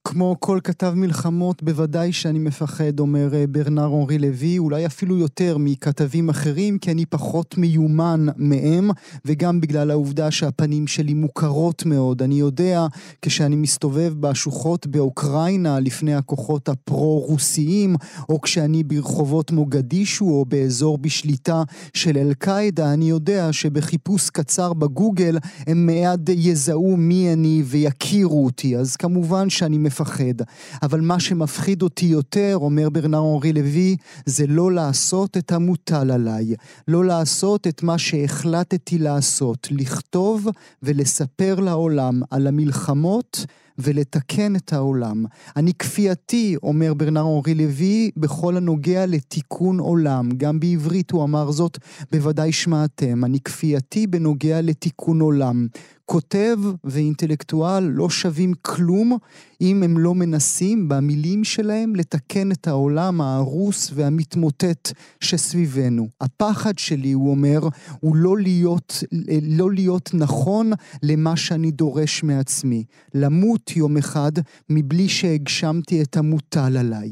כמו 0.03 0.35
כל 0.39 0.59
כתב 0.63 0.93
מלחמות, 0.95 1.63
בוודאי 1.63 2.11
שאני 2.11 2.39
מפחד, 2.39 2.99
אומר 2.99 3.35
אה, 3.35 3.47
ברנר 3.47 3.85
אורי 3.85 4.17
לוי, 4.17 4.57
אולי 4.57 4.85
אפילו 4.85 5.17
יותר 5.17 5.57
מכתבים 5.59 6.29
אחרים, 6.29 6.77
כי 6.77 6.91
אני 6.91 7.05
פחות 7.05 7.57
מיומן 7.57 8.25
מהם, 8.37 8.89
וגם 9.25 9.61
בגלל 9.61 9.91
העובדה 9.91 10.31
שהפנים 10.31 10.87
שלי 10.87 11.13
מוכרות 11.13 11.85
מאוד. 11.85 12.21
אני 12.21 12.35
יודע, 12.35 12.87
כשאני 13.21 13.55
מסתובב 13.55 14.13
בשוחות 14.19 14.87
באוקראינה 14.87 15.79
לפני 15.79 16.15
הכוחות 16.15 16.69
הפרו-רוסיים, 16.69 17.95
או 18.29 18.41
כשאני 18.41 18.83
ברחובות 18.83 19.51
מוגדישו, 19.51 20.25
או 20.25 20.45
באזור 20.45 20.97
בשליטה 20.97 21.63
של 21.93 22.17
אל-קאעידה, 22.17 22.93
אני 22.93 23.09
יודע 23.09 23.53
שבחיפוש 23.53 24.29
קצר 24.29 24.73
בגוגל 24.73 25.37
הם 25.67 25.85
מיד 25.85 26.29
יזהו 26.29 26.97
מי 26.97 27.33
אני 27.33 27.63
ויכירו 27.65 28.45
אותי. 28.45 28.77
אז 28.77 28.95
כמובן 28.95 29.49
שאני 29.49 29.77
מפחד. 29.77 29.90
מפחד. 29.91 30.43
אבל 30.83 31.01
מה 31.01 31.19
שמפחיד 31.19 31.81
אותי 31.81 32.05
יותר, 32.05 32.57
אומר 32.61 32.89
ברנר 32.89 33.17
אורי 33.17 33.53
לוי, 33.53 33.95
זה 34.25 34.47
לא 34.47 34.71
לעשות 34.71 35.37
את 35.37 35.51
המוטל 35.51 36.11
עליי. 36.11 36.55
לא 36.87 37.05
לעשות 37.05 37.67
את 37.67 37.83
מה 37.83 37.97
שהחלטתי 37.97 38.97
לעשות, 38.97 39.67
לכתוב 39.71 40.47
ולספר 40.83 41.59
לעולם 41.59 42.21
על 42.31 42.47
המלחמות 42.47 43.45
ולתקן 43.77 44.55
את 44.55 44.73
העולם. 44.73 45.25
אני 45.55 45.73
כפייתי, 45.73 46.55
אומר 46.63 46.93
ברנר 46.93 47.21
אורי 47.21 47.53
לוי, 47.53 48.11
בכל 48.17 48.57
הנוגע 48.57 49.05
לתיקון 49.05 49.79
עולם. 49.79 50.29
גם 50.37 50.59
בעברית 50.59 51.11
הוא 51.11 51.23
אמר 51.23 51.51
זאת, 51.51 51.77
בוודאי 52.11 52.51
שמעתם. 52.51 53.25
אני 53.25 53.39
כפייתי 53.39 54.07
בנוגע 54.07 54.61
לתיקון 54.61 55.21
עולם. 55.21 55.67
כותב 56.11 56.57
ואינטלקטואל 56.83 57.83
לא 57.83 58.09
שווים 58.09 58.53
כלום 58.61 59.17
אם 59.61 59.83
הם 59.83 59.97
לא 59.97 60.15
מנסים 60.15 60.89
במילים 60.89 61.43
שלהם 61.43 61.95
לתקן 61.95 62.51
את 62.51 62.67
העולם 62.67 63.21
ההרוס 63.21 63.91
והמתמוטט 63.93 64.91
שסביבנו. 65.19 66.09
הפחד 66.21 66.79
שלי, 66.79 67.11
הוא 67.11 67.31
אומר, 67.31 67.59
הוא 67.99 68.15
לא 68.15 68.37
להיות, 68.37 69.03
לא 69.41 69.71
להיות 69.71 70.09
נכון 70.13 70.71
למה 71.03 71.37
שאני 71.37 71.71
דורש 71.71 72.23
מעצמי. 72.23 72.83
למות 73.13 73.60
יום 73.75 73.97
אחד 73.97 74.31
מבלי 74.69 75.09
שהגשמתי 75.09 76.03
את 76.03 76.17
המוטל 76.17 76.77
עליי. 76.79 77.11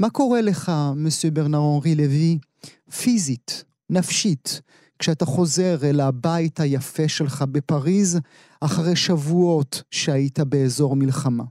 מה 0.00 0.10
קורה 0.10 0.40
לך, 0.40 0.72
מסו 0.96 1.28
ברנר 1.32 1.58
אנרי 1.74 1.94
לוי, 1.94 2.38
פיזית, 3.02 3.64
נפשית, 3.90 4.60
כשאתה 4.98 5.24
חוזר 5.24 5.74
אל 5.84 6.00
הבית 6.00 6.60
היפה 6.60 7.08
שלך 7.08 7.44
בפריז, 7.52 8.20
אחרי 8.60 8.96
שבועות 8.96 9.82
שהיית 9.90 10.38
באזור 10.48 10.96
מלחמה? 10.96 11.44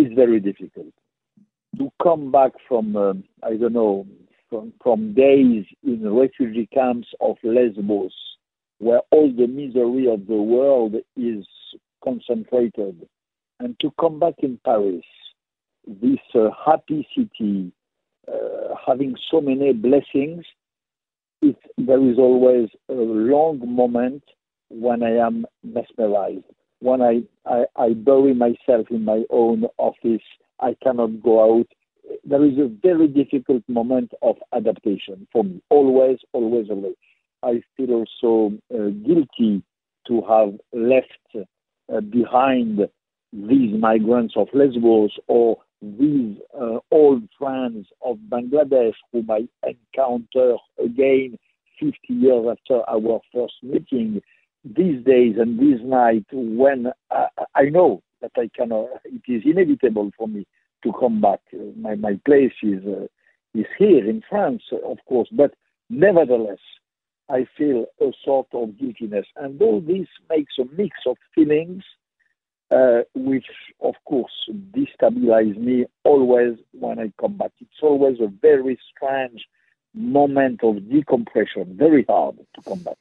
It's 0.00 0.14
very 0.14 0.40
difficult. 0.40 0.94
To 1.78 1.86
come 2.02 2.30
back 2.30 2.52
from, 2.68 2.96
uh, 2.96 3.14
I 3.50 3.52
don't 3.60 3.76
know, 3.80 4.06
from, 4.50 4.72
from 4.84 4.98
days 5.14 5.64
in 5.90 5.98
refugee 6.22 6.68
camps 6.78 7.08
of 7.20 7.34
Lesbos, 7.44 8.14
where 8.78 9.02
all 9.12 9.28
the 9.42 9.48
misery 9.62 10.06
of 10.14 10.20
the 10.32 10.42
world 10.54 10.92
is 11.16 11.42
concentrated, 12.06 13.06
and 13.60 13.78
to 13.80 13.90
come 13.98 14.18
back 14.20 14.34
in 14.38 14.60
Paris, 14.64 15.04
this 15.86 16.18
uh, 16.34 16.50
happy 16.64 17.06
city, 17.16 17.72
uh, 18.28 18.74
having 18.86 19.16
so 19.30 19.40
many 19.40 19.72
blessings, 19.72 20.44
it, 21.42 21.56
there 21.78 22.02
is 22.10 22.18
always 22.18 22.68
a 22.88 22.94
long 22.94 23.60
moment 23.64 24.22
when 24.68 25.02
I 25.02 25.16
am 25.16 25.46
mesmerized. 25.62 26.44
When 26.80 27.00
I, 27.00 27.22
I, 27.46 27.64
I 27.76 27.92
bury 27.94 28.34
myself 28.34 28.86
in 28.90 29.04
my 29.04 29.24
own 29.30 29.64
office, 29.78 30.22
I 30.60 30.76
cannot 30.82 31.22
go 31.22 31.60
out. 31.60 31.66
There 32.24 32.44
is 32.44 32.58
a 32.58 32.70
very 32.82 33.08
difficult 33.08 33.62
moment 33.68 34.12
of 34.22 34.36
adaptation 34.54 35.26
for 35.32 35.44
me. 35.44 35.62
Always, 35.70 36.18
always, 36.32 36.68
always. 36.70 36.94
I 37.42 37.62
feel 37.76 38.04
also 38.04 38.56
uh, 38.74 38.88
guilty 39.06 39.62
to 40.08 40.22
have 40.28 40.54
left 40.72 41.48
behind 42.10 42.80
these 43.32 43.78
migrants 43.78 44.34
of 44.36 44.48
Lesbos 44.52 45.10
or 45.26 45.58
these 45.82 46.36
uh, 46.58 46.78
old 46.90 47.22
friends 47.38 47.86
of 48.04 48.16
Bangladesh 48.28 48.94
whom 49.12 49.30
I 49.30 49.46
encounter 49.62 50.56
again 50.82 51.38
50 51.80 51.96
years 52.08 52.46
after 52.50 52.82
our 52.88 53.20
first 53.32 53.54
meeting. 53.62 54.22
These 54.64 55.04
days 55.04 55.36
and 55.38 55.60
these 55.60 55.80
nights, 55.84 56.26
when 56.32 56.88
I, 57.10 57.26
I 57.54 57.62
know 57.64 58.02
that 58.20 58.32
I 58.36 58.50
cannot, 58.56 58.88
it 59.04 59.22
is 59.28 59.42
inevitable 59.44 60.10
for 60.16 60.26
me 60.26 60.46
to 60.82 60.92
come 60.98 61.20
back. 61.20 61.40
My, 61.76 61.94
my 61.94 62.18
place 62.24 62.52
is, 62.62 62.82
uh, 62.84 63.06
is 63.54 63.66
here 63.78 64.08
in 64.08 64.22
France, 64.28 64.62
of 64.84 64.98
course, 65.08 65.28
but 65.30 65.54
nevertheless, 65.88 66.58
I 67.28 67.46
feel 67.56 67.86
a 68.00 68.12
sort 68.24 68.48
of 68.52 68.78
guiltiness. 68.78 69.26
And 69.36 69.60
all 69.60 69.80
this 69.80 70.06
makes 70.30 70.54
a 70.58 70.64
mix 70.76 70.96
of 71.06 71.16
feelings 71.34 71.82
uh, 72.70 73.02
which 73.14 73.46
of 73.80 73.94
course 74.04 74.32
destabilize 74.72 75.56
me 75.56 75.86
always 76.04 76.56
when 76.72 76.98
I 76.98 77.12
come 77.20 77.36
back. 77.36 77.52
It's 77.60 77.82
always 77.82 78.18
a 78.20 78.26
very 78.26 78.78
strange 78.94 79.46
moment 79.94 80.62
of 80.62 80.88
decompression, 80.90 81.76
very 81.76 82.04
hard 82.08 82.36
to 82.38 82.62
come 82.68 82.80
back. 82.80 82.96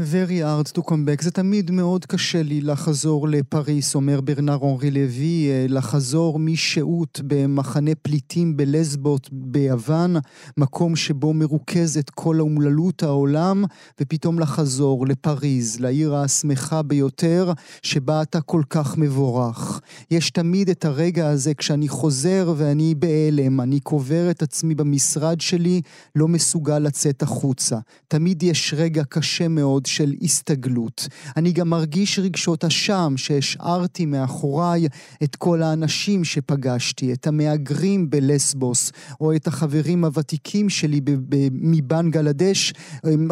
Very 0.00 0.42
hard 0.42 0.66
to 0.76 0.82
come 0.82 1.04
back. 1.04 1.22
זה 1.22 1.30
תמיד 1.30 1.70
מאוד 1.70 2.06
קשה 2.06 2.42
לי 2.42 2.60
לחזור 2.60 3.28
לפריס, 3.28 3.94
אומר 3.94 4.20
ברנר 4.20 4.58
אנרי 4.62 4.90
לוי, 4.90 5.48
אה, 5.50 5.66
לחזור 5.68 6.38
משהות 6.38 7.20
במחנה 7.26 7.90
פליטים 8.02 8.56
בלסבוט 8.56 9.28
ביוון, 9.32 10.16
מקום 10.56 10.96
שבו 10.96 11.34
מרוכזת 11.34 12.10
כל 12.10 12.38
האומללות 12.38 13.02
העולם, 13.02 13.64
ופתאום 14.00 14.38
לחזור 14.38 15.06
לפריז, 15.06 15.80
לעיר 15.80 16.14
השמחה 16.14 16.82
ביותר, 16.82 17.52
שבה 17.82 18.22
אתה 18.22 18.40
כל 18.40 18.62
כך 18.70 18.98
מבורך. 18.98 19.80
יש 20.10 20.30
תמיד 20.30 20.70
את 20.70 20.84
הרגע 20.84 21.28
הזה 21.28 21.54
כשאני 21.54 21.88
חוזר 21.88 22.54
ואני 22.56 22.94
בהלם, 22.94 23.60
אני 23.60 23.80
קובר 23.80 24.30
את 24.30 24.42
עצמי 24.42 24.74
במשרד 24.74 25.40
שלי, 25.40 25.80
לא 26.16 26.28
מסוגל 26.28 26.78
לצאת 26.78 27.22
החוצה. 27.22 27.78
תמיד 28.08 28.42
יש 28.42 28.74
רגע 28.76 29.04
קשה 29.04 29.48
מאוד 29.48 29.87
של 29.88 30.12
הסתגלות. 30.22 31.08
אני 31.36 31.52
גם 31.52 31.68
מרגיש 31.68 32.18
רגשות 32.18 32.64
אשם 32.64 33.14
שהשארתי 33.16 34.06
מאחוריי 34.06 34.86
את 35.22 35.36
כל 35.36 35.62
האנשים 35.62 36.24
שפגשתי, 36.24 37.12
את 37.12 37.26
המהגרים 37.26 38.10
בלסבוס, 38.10 38.92
או 39.20 39.36
את 39.36 39.46
החברים 39.46 40.04
הוותיקים 40.04 40.68
שלי 40.68 41.00
מבנגלדש, 41.52 42.72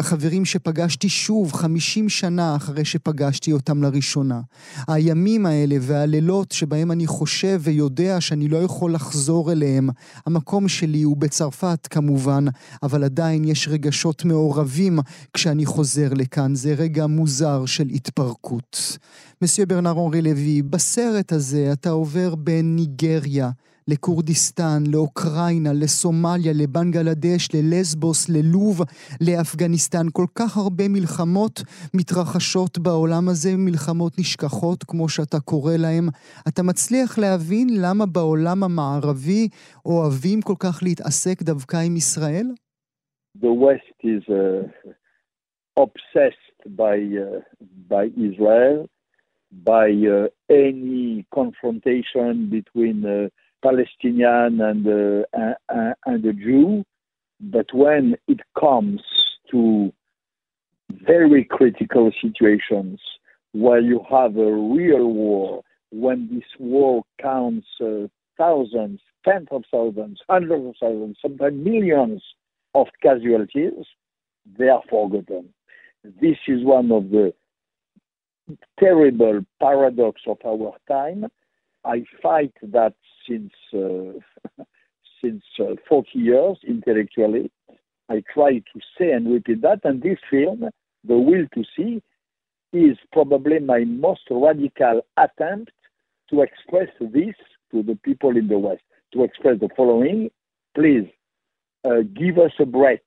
חברים 0.01 0.45
שפגשתי 0.45 1.09
שוב 1.09 1.53
50 1.53 2.09
שנה 2.09 2.55
אחרי 2.55 2.85
שפגשתי 2.85 3.53
אותם 3.53 3.83
לראשונה. 3.83 4.41
הימים 4.87 5.45
האלה 5.45 5.75
והלילות 5.81 6.51
שבהם 6.51 6.91
אני 6.91 7.07
חושב 7.07 7.61
ויודע 7.63 8.21
שאני 8.21 8.47
לא 8.47 8.57
יכול 8.57 8.93
לחזור 8.93 9.51
אליהם, 9.51 9.89
המקום 10.25 10.67
שלי 10.67 11.01
הוא 11.01 11.17
בצרפת 11.17 11.87
כמובן, 11.89 12.45
אבל 12.83 13.03
עדיין 13.03 13.43
יש 13.43 13.67
רגשות 13.67 14.25
מעורבים 14.25 14.99
כשאני 15.33 15.65
חוזר 15.65 16.13
לכאן. 16.13 16.46
כאן 16.47 16.55
זה 16.55 16.73
רגע 16.77 17.07
מוזר 17.07 17.65
של 17.65 17.87
התפרקות. 17.95 18.97
מסיו 19.41 19.67
ברנר 19.67 19.91
אורי 19.91 20.21
לוי, 20.21 20.61
בסרט 20.61 21.31
הזה 21.31 21.69
אתה 21.73 21.89
עובר 21.89 22.35
בין 22.35 22.75
ניגריה 22.75 23.49
לכורדיסטן, 23.87 24.83
לאוקראינה, 24.93 25.73
לסומליה, 25.73 26.53
לבנגלדש, 26.55 27.47
ללסבוס, 27.53 28.29
ללוב, 28.29 28.81
לאפגניסטן. 29.21 30.05
כל 30.13 30.25
כך 30.35 30.57
הרבה 30.57 30.87
מלחמות 30.89 31.63
מתרחשות 31.93 32.77
בעולם 32.77 33.29
הזה, 33.29 33.49
מלחמות 33.57 34.19
נשכחות, 34.19 34.83
כמו 34.83 35.09
שאתה 35.09 35.39
קורא 35.39 35.73
להם. 35.77 36.07
אתה 36.47 36.63
מצליח 36.63 37.17
להבין 37.19 37.67
למה 37.81 38.05
בעולם 38.05 38.63
המערבי 38.63 39.47
אוהבים 39.85 40.41
כל 40.41 40.55
כך 40.59 40.79
להתעסק 40.83 41.41
דווקא 41.41 41.77
עם 41.77 41.97
ישראל? 41.97 42.47
The 43.43 43.53
West 43.65 43.97
is 44.03 44.23
a... 44.29 44.96
obsessed 45.77 46.35
by 46.75 46.95
uh, 46.97 47.39
by 47.87 48.05
Israel, 48.17 48.89
by 49.51 49.91
uh, 49.91 50.27
any 50.49 51.25
confrontation 51.33 52.49
between 52.49 53.05
uh, 53.05 53.29
Palestinian 53.63 54.59
and 54.59 54.87
uh, 54.87 55.93
and 56.05 56.25
a 56.25 56.33
Jew. 56.33 56.83
But 57.39 57.67
when 57.73 58.17
it 58.27 58.39
comes 58.59 59.01
to 59.51 59.93
very 60.89 61.43
critical 61.45 62.11
situations 62.21 62.99
where 63.51 63.79
you 63.79 64.01
have 64.09 64.35
a 64.37 64.51
real 64.51 65.05
war, 65.05 65.63
when 65.91 66.27
this 66.31 66.49
war 66.59 67.03
counts 67.21 67.67
uh, 67.79 68.07
thousands, 68.37 68.99
tens 69.23 69.47
of 69.51 69.63
thousands, 69.71 70.19
hundreds 70.29 70.65
of 70.65 70.75
thousands, 70.79 71.17
sometimes 71.21 71.63
millions 71.63 72.23
of 72.73 72.87
casualties, 73.01 73.85
they 74.57 74.69
are 74.69 74.83
forgotten. 74.89 75.53
This 76.03 76.37
is 76.47 76.63
one 76.63 76.91
of 76.91 77.09
the 77.09 77.33
terrible 78.79 79.41
paradox 79.59 80.21
of 80.27 80.37
our 80.45 80.73
time. 80.87 81.25
I 81.83 82.03
fight 82.21 82.53
that 82.61 82.93
since 83.27 83.51
uh, 83.73 84.63
since 85.21 85.43
uh, 85.59 85.75
40 85.89 86.09
years 86.13 86.57
intellectually. 86.67 87.51
I 88.09 88.23
try 88.33 88.59
to 88.59 88.79
say 88.97 89.11
and 89.11 89.31
repeat 89.31 89.61
that, 89.63 89.81
and 89.83 90.01
this 90.01 90.19
film, 90.29 90.63
The 91.03 91.17
Will 91.17 91.45
to 91.55 91.63
See, 91.75 92.01
is 92.71 92.97
probably 93.11 93.59
my 93.59 93.83
most 93.83 94.21
radical 94.29 95.01
attempt 95.17 95.71
to 96.29 96.41
express 96.41 96.87
this 96.99 97.35
to 97.71 97.83
the 97.83 97.97
people 98.03 98.37
in 98.37 98.47
the 98.47 98.57
West, 98.57 98.83
to 99.13 99.23
express 99.23 99.59
the 99.59 99.69
following. 99.75 100.29
Please 100.75 101.07
uh, 101.85 102.01
give 102.13 102.37
us 102.37 102.51
a 102.59 102.65
break 102.65 103.01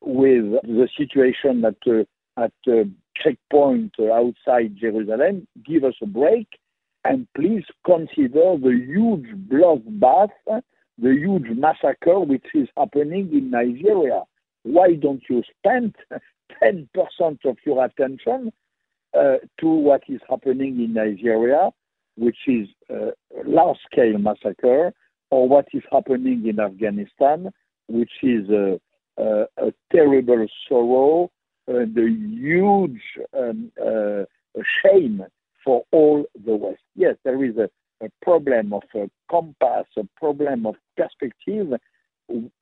with 0.00 0.44
the 0.62 0.88
situation 0.96 1.60
that 1.62 1.76
uh, 1.86 2.04
at 2.38 2.52
a 2.68 2.84
checkpoint 3.16 3.94
outside 4.00 4.76
Jerusalem, 4.76 5.46
give 5.66 5.84
us 5.84 5.94
a 6.02 6.06
break, 6.06 6.48
and 7.04 7.26
please 7.34 7.64
consider 7.84 8.56
the 8.56 8.84
huge 8.86 9.26
bloodbath, 9.48 10.30
the 10.46 10.62
huge 11.10 11.48
massacre 11.56 12.20
which 12.20 12.46
is 12.54 12.68
happening 12.76 13.30
in 13.32 13.50
Nigeria. 13.50 14.22
Why 14.62 14.94
don't 14.94 15.22
you 15.28 15.42
spend 15.58 15.94
10% 16.62 16.88
of 17.44 17.56
your 17.64 17.84
attention 17.84 18.52
uh, 19.16 19.36
to 19.60 19.66
what 19.68 20.02
is 20.08 20.20
happening 20.28 20.80
in 20.82 20.92
Nigeria, 20.94 21.70
which 22.16 22.38
is 22.46 22.68
a 22.90 23.12
large 23.44 23.78
scale 23.90 24.18
massacre, 24.18 24.92
or 25.30 25.48
what 25.48 25.66
is 25.72 25.82
happening 25.90 26.46
in 26.46 26.60
Afghanistan, 26.60 27.50
which 27.88 28.12
is 28.22 28.48
a, 28.50 28.80
a, 29.18 29.72
terrible 29.92 30.46
sorrow 30.68 31.24
uh, 31.24 31.28
the 31.72 32.08
huge 32.40 33.00
um, 33.38 33.70
uh, 33.80 34.24
shame 34.82 35.24
for 35.64 35.84
all 35.92 36.24
the 36.44 36.56
West. 36.56 36.80
Yes, 36.94 37.16
there 37.24 37.44
is 37.44 37.56
a, 37.56 37.68
a 38.04 38.08
problem 38.22 38.72
of 38.72 38.82
a 38.94 39.10
compass, 39.30 39.86
a 39.96 40.04
problem 40.16 40.66
of 40.66 40.76
perspective, 40.96 41.78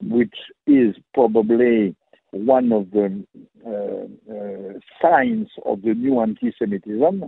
which 0.01 0.35
is 0.67 0.97
probably 1.15 1.95
one 2.33 2.73
of 2.73 2.91
the 2.91 3.25
uh, 3.65 4.33
uh, 4.33 4.79
signs 5.01 5.49
of 5.65 5.83
the 5.83 5.95
new 5.95 6.21
anti-Semitism. 6.21 7.25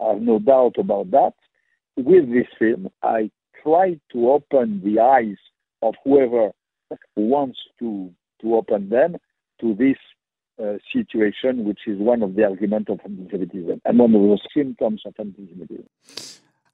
I 0.00 0.08
have 0.08 0.22
no 0.22 0.38
doubt 0.38 0.76
about 0.78 1.10
that. 1.10 1.34
With 1.96 2.30
this 2.32 2.46
film, 2.58 2.88
I 3.02 3.30
try 3.62 3.98
to 4.12 4.30
open 4.30 4.80
the 4.84 5.00
eyes 5.00 5.36
of 5.82 5.94
whoever 6.04 6.50
wants 7.16 7.58
to 7.80 8.10
to 8.40 8.54
open 8.54 8.88
them 8.88 9.16
to 9.60 9.74
this 9.74 9.96
uh, 9.96 10.17
Uh, 10.60 10.76
situation, 10.92 11.62
which 11.62 11.78
is 11.86 12.00
one 12.00 12.20
of 12.20 12.34
the 12.34 12.42
arguments 12.42 12.90
of 12.90 12.98
anti-Semitism 13.04 13.80
and 13.84 13.98
one 13.98 14.12
of 14.12 14.22
the 14.22 14.38
symptoms 14.52 15.00
of 15.06 15.14
anti-Semitism. 15.16 15.86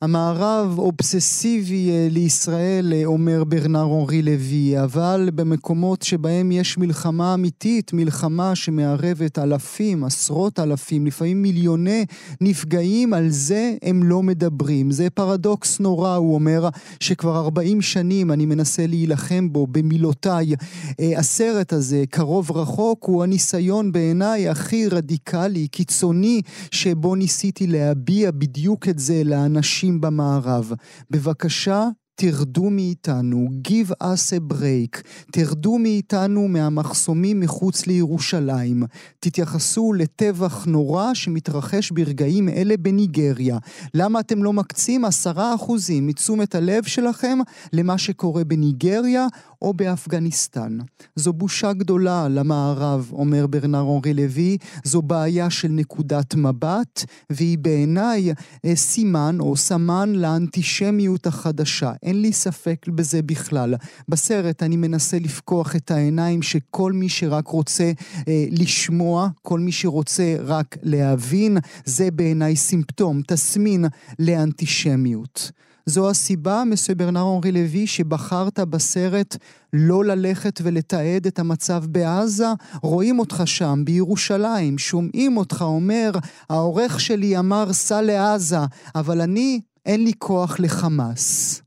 המערב 0.04 0.78
אובססיבי 0.78 1.90
אה, 1.90 2.08
לישראל, 2.10 2.92
אה, 2.92 3.04
אומר 3.04 3.44
ברנר 3.44 3.82
אורי 3.82 4.22
לוי, 4.22 4.82
אבל 4.82 5.30
במקומות 5.34 6.02
שבהם 6.02 6.52
יש 6.52 6.78
מלחמה 6.78 7.34
אמיתית, 7.34 7.92
מלחמה 7.92 8.54
שמערבת 8.54 9.38
אלפים, 9.38 10.04
עשרות 10.04 10.60
אלפים, 10.60 11.06
לפעמים 11.06 11.42
מיליוני 11.42 12.04
נפגעים, 12.40 13.14
על 13.14 13.30
זה 13.30 13.74
הם 13.82 14.02
לא 14.02 14.22
מדברים. 14.22 14.90
זה 14.90 15.10
פרדוקס 15.10 15.80
נורא, 15.80 16.14
הוא 16.16 16.34
אומר, 16.34 16.68
שכבר 17.00 17.36
40 17.36 17.82
שנים 17.82 18.32
אני 18.32 18.46
מנסה 18.46 18.86
להילחם 18.86 19.52
בו 19.52 19.66
במילותיי. 19.66 20.54
אה, 21.00 21.18
הסרט 21.18 21.72
הזה, 21.72 22.04
קרוב 22.10 22.52
רחוק, 22.52 23.04
הוא 23.04 23.22
הניסיון 23.22 23.92
בעיניי 23.92 24.48
הכי 24.48 24.88
רדיקלי, 24.88 25.68
קיצוני, 25.68 26.42
שבו 26.70 27.14
ניסיתי 27.14 27.66
להביע 27.66 28.30
בדיוק 28.30 28.88
את 28.88 28.98
זה 28.98 29.24
לאנשים. 29.24 29.93
במערב. 30.00 30.72
בבקשה, 31.10 31.88
תרדו 32.16 32.70
מאיתנו, 32.70 33.48
give 33.68 33.90
us 34.02 34.32
a 34.38 34.52
break, 34.52 35.02
תרדו 35.32 35.78
מאיתנו 35.78 36.48
מהמחסומים 36.48 37.40
מחוץ 37.40 37.86
לירושלים. 37.86 38.82
תתייחסו 39.20 39.92
לטבח 39.92 40.64
נורא 40.66 41.14
שמתרחש 41.14 41.90
ברגעים 41.90 42.48
אלה 42.48 42.76
בניגריה. 42.76 43.58
למה 43.94 44.20
אתם 44.20 44.42
לא 44.42 44.52
מקצים 44.52 45.04
עשרה 45.04 45.54
אחוזים 45.54 46.06
מתשומת 46.06 46.54
הלב 46.54 46.84
שלכם 46.84 47.38
למה 47.72 47.98
שקורה 47.98 48.44
בניגריה 48.44 49.26
או 49.64 49.74
באפגניסטן? 49.74 50.78
זו 51.16 51.32
בושה 51.32 51.72
גדולה 51.72 52.28
למערב, 52.28 53.10
אומר 53.12 53.46
ברנר 53.46 53.80
אורי 53.80 54.14
לוי, 54.14 54.58
זו 54.84 55.02
בעיה 55.02 55.50
של 55.50 55.68
נקודת 55.68 56.34
מבט, 56.34 57.04
והיא 57.30 57.58
בעיניי 57.58 58.32
אה, 58.64 58.76
סימן 58.76 59.36
או 59.40 59.56
סמן 59.56 60.12
לאנטישמיות 60.12 61.26
החדשה. 61.26 61.92
אין 62.02 62.22
לי 62.22 62.32
ספק 62.32 62.86
בזה 62.88 63.22
בכלל. 63.22 63.74
בסרט 64.08 64.62
אני 64.62 64.76
מנסה 64.76 65.18
לפקוח 65.18 65.76
את 65.76 65.90
העיניים 65.90 66.42
שכל 66.42 66.92
מי 66.92 67.08
שרק 67.08 67.46
רוצה 67.46 67.92
אה, 68.28 68.44
לשמוע, 68.50 69.28
כל 69.42 69.60
מי 69.60 69.72
שרוצה 69.72 70.36
רק 70.38 70.76
להבין, 70.82 71.58
זה 71.84 72.10
בעיניי 72.10 72.56
סימפטום, 72.56 73.22
תסמין 73.26 73.84
לאנטישמיות. 74.18 75.52
זו 75.88 76.10
הסיבה, 76.10 76.62
מסו 76.70 76.92
ברנר 76.96 77.24
אנרי 77.36 77.52
לוי, 77.52 77.86
שבחרת 77.86 78.58
בסרט 78.70 79.36
לא 79.72 80.04
ללכת 80.04 80.60
ולתעד 80.64 81.26
את 81.26 81.38
המצב 81.38 81.82
בעזה? 81.92 82.50
רואים 82.82 83.18
אותך 83.18 83.36
שם, 83.46 83.74
בירושלים, 83.84 84.78
שומעים 84.78 85.36
אותך 85.36 85.62
אומר, 85.62 86.10
העורך 86.50 87.00
שלי 87.00 87.38
אמר 87.38 87.64
סע 87.72 88.02
לעזה, 88.02 88.56
אבל 88.94 89.20
אני, 89.20 89.60
אין 89.86 90.04
לי 90.04 90.12
כוח 90.18 90.60
לחמאס. 90.60 91.60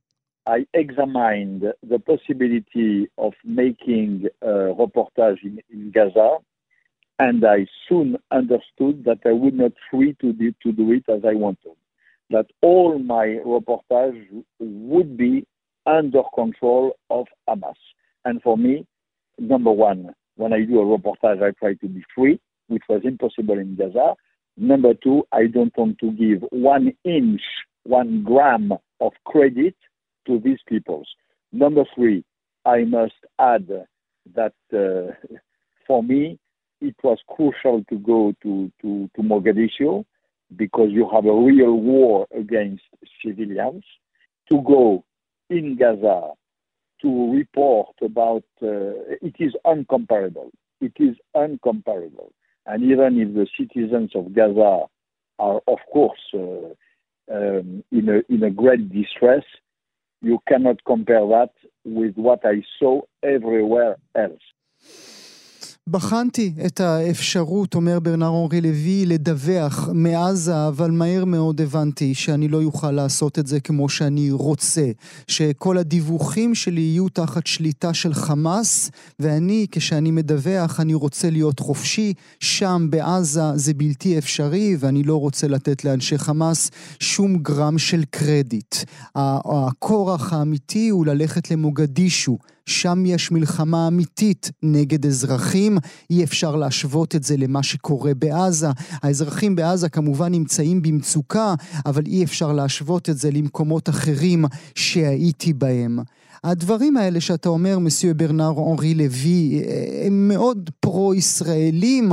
I 0.49 0.61
examined 0.83 1.61
the 1.91 1.99
possibility 2.11 2.93
of 3.25 3.33
making 3.43 4.11
a 4.41 4.53
reportage 4.81 5.41
in, 5.43 5.55
in 5.73 5.91
Gaza, 5.95 6.31
and 7.19 7.39
I 7.57 7.59
soon 7.87 8.15
understood 8.39 8.95
that 9.07 9.19
I 9.31 9.33
would 9.41 9.57
not 9.63 9.73
free 9.91 10.13
to 10.21 10.27
do, 10.39 10.47
to 10.63 10.69
do 10.71 10.85
it 10.97 11.05
as 11.15 11.21
I 11.31 11.35
wanted. 11.45 11.77
That 12.29 12.47
all 12.61 12.99
my 12.99 13.39
reportage 13.45 14.27
would 14.59 15.17
be 15.17 15.45
under 15.85 16.23
control 16.35 16.97
of 17.09 17.25
Hamas. 17.47 17.73
And 18.25 18.41
for 18.41 18.57
me, 18.57 18.85
number 19.39 19.71
one, 19.71 20.13
when 20.35 20.53
I 20.53 20.63
do 20.65 20.79
a 20.79 20.97
reportage, 20.97 21.41
I 21.41 21.51
try 21.51 21.73
to 21.75 21.87
be 21.87 22.03
free, 22.13 22.39
which 22.67 22.83
was 22.89 23.01
impossible 23.03 23.57
in 23.57 23.75
Gaza. 23.75 24.15
Number 24.57 24.93
two, 24.93 25.23
I 25.31 25.47
don't 25.47 25.75
want 25.77 25.99
to 25.99 26.11
give 26.11 26.43
one 26.51 26.93
inch, 27.05 27.41
one 27.83 28.23
gram 28.23 28.73
of 28.99 29.13
credit 29.25 29.75
to 30.25 30.39
these 30.43 30.59
peoples. 30.67 31.07
Number 31.51 31.85
three, 31.95 32.23
I 32.65 32.83
must 32.83 33.13
add 33.39 33.67
that 34.35 34.53
uh, 34.73 35.13
for 35.85 36.03
me, 36.03 36.37
it 36.81 36.95
was 37.03 37.17
crucial 37.27 37.83
to 37.89 37.97
go 37.97 38.33
to, 38.43 38.71
to, 38.81 39.09
to 39.15 39.21
Mogadishu 39.21 40.03
because 40.55 40.89
you 40.91 41.09
have 41.11 41.25
a 41.25 41.33
real 41.33 41.73
war 41.73 42.27
against 42.35 42.83
civilians. 43.23 43.83
To 44.49 44.61
go 44.61 45.03
in 45.49 45.77
Gaza 45.77 46.31
to 47.01 47.33
report 47.33 47.95
about 48.01 48.43
uh, 48.61 48.95
it 49.21 49.35
is 49.39 49.53
uncomparable. 49.65 50.51
It 50.81 50.93
is 50.99 51.15
uncomparable. 51.35 52.31
And 52.65 52.83
even 52.83 53.19
if 53.19 53.33
the 53.33 53.47
citizens 53.57 54.11
of 54.15 54.33
Gaza 54.33 54.85
are, 55.39 55.61
of 55.67 55.79
course, 55.91 56.19
uh, 56.33 56.73
um, 57.31 57.83
in, 57.91 58.09
a, 58.09 58.33
in 58.33 58.43
a 58.43 58.49
great 58.49 58.91
distress, 58.91 59.43
you 60.21 60.39
cannot 60.47 60.83
compare 60.85 61.25
that 61.27 61.51
with 61.85 62.15
what 62.15 62.45
I 62.45 62.63
saw 62.79 63.01
everywhere 63.23 63.97
else. 64.15 64.41
בחנתי 65.87 66.53
את 66.65 66.79
האפשרות, 66.79 67.75
אומר 67.75 67.99
ברנר 67.99 68.27
אורי 68.27 68.61
לוי, 68.61 69.05
לדווח 69.05 69.89
מעזה, 69.93 70.67
אבל 70.67 70.91
מהר 70.91 71.25
מאוד 71.25 71.61
הבנתי 71.61 72.13
שאני 72.13 72.47
לא 72.47 72.63
אוכל 72.63 72.91
לעשות 72.91 73.39
את 73.39 73.47
זה 73.47 73.59
כמו 73.59 73.89
שאני 73.89 74.31
רוצה. 74.31 74.91
שכל 75.27 75.77
הדיווחים 75.77 76.55
שלי 76.55 76.81
יהיו 76.81 77.09
תחת 77.09 77.47
שליטה 77.47 77.93
של 77.93 78.13
חמאס, 78.13 78.91
ואני, 79.19 79.67
כשאני 79.71 80.11
מדווח, 80.11 80.79
אני 80.79 80.93
רוצה 80.93 81.29
להיות 81.29 81.59
חופשי. 81.59 82.13
שם, 82.39 82.87
בעזה, 82.89 83.55
זה 83.55 83.73
בלתי 83.73 84.17
אפשרי, 84.17 84.75
ואני 84.79 85.03
לא 85.03 85.15
רוצה 85.15 85.47
לתת 85.47 85.85
לאנשי 85.85 86.17
חמאס 86.17 86.71
שום 86.99 87.37
גרם 87.37 87.77
של 87.77 88.03
קרדיט. 88.09 88.75
הכורח 89.15 90.33
האמיתי 90.33 90.89
הוא 90.89 91.05
ללכת 91.05 91.51
למוגדישו. 91.51 92.37
שם 92.67 93.05
יש 93.05 93.31
מלחמה 93.31 93.87
אמיתית 93.87 94.51
נגד 94.63 95.05
אזרחים, 95.05 95.77
אי 96.09 96.23
אפשר 96.23 96.55
להשוות 96.55 97.15
את 97.15 97.23
זה 97.23 97.37
למה 97.37 97.63
שקורה 97.63 98.13
בעזה. 98.13 98.67
האזרחים 99.03 99.55
בעזה 99.55 99.89
כמובן 99.89 100.31
נמצאים 100.31 100.81
במצוקה, 100.81 101.53
אבל 101.85 102.01
אי 102.05 102.23
אפשר 102.23 102.53
להשוות 102.53 103.09
את 103.09 103.17
זה 103.17 103.31
למקומות 103.31 103.89
אחרים 103.89 104.45
שהייתי 104.75 105.53
בהם. 105.53 105.99
הדברים 106.43 106.97
האלה 106.97 107.21
שאתה 107.21 107.49
אומר, 107.49 107.79
מסיו 107.79 108.15
ברנר 108.15 108.53
אנרי 108.71 108.93
לוי, 108.93 109.61
הם 110.05 110.27
מאוד 110.27 110.69
פרו-ישראלים. 110.79 112.09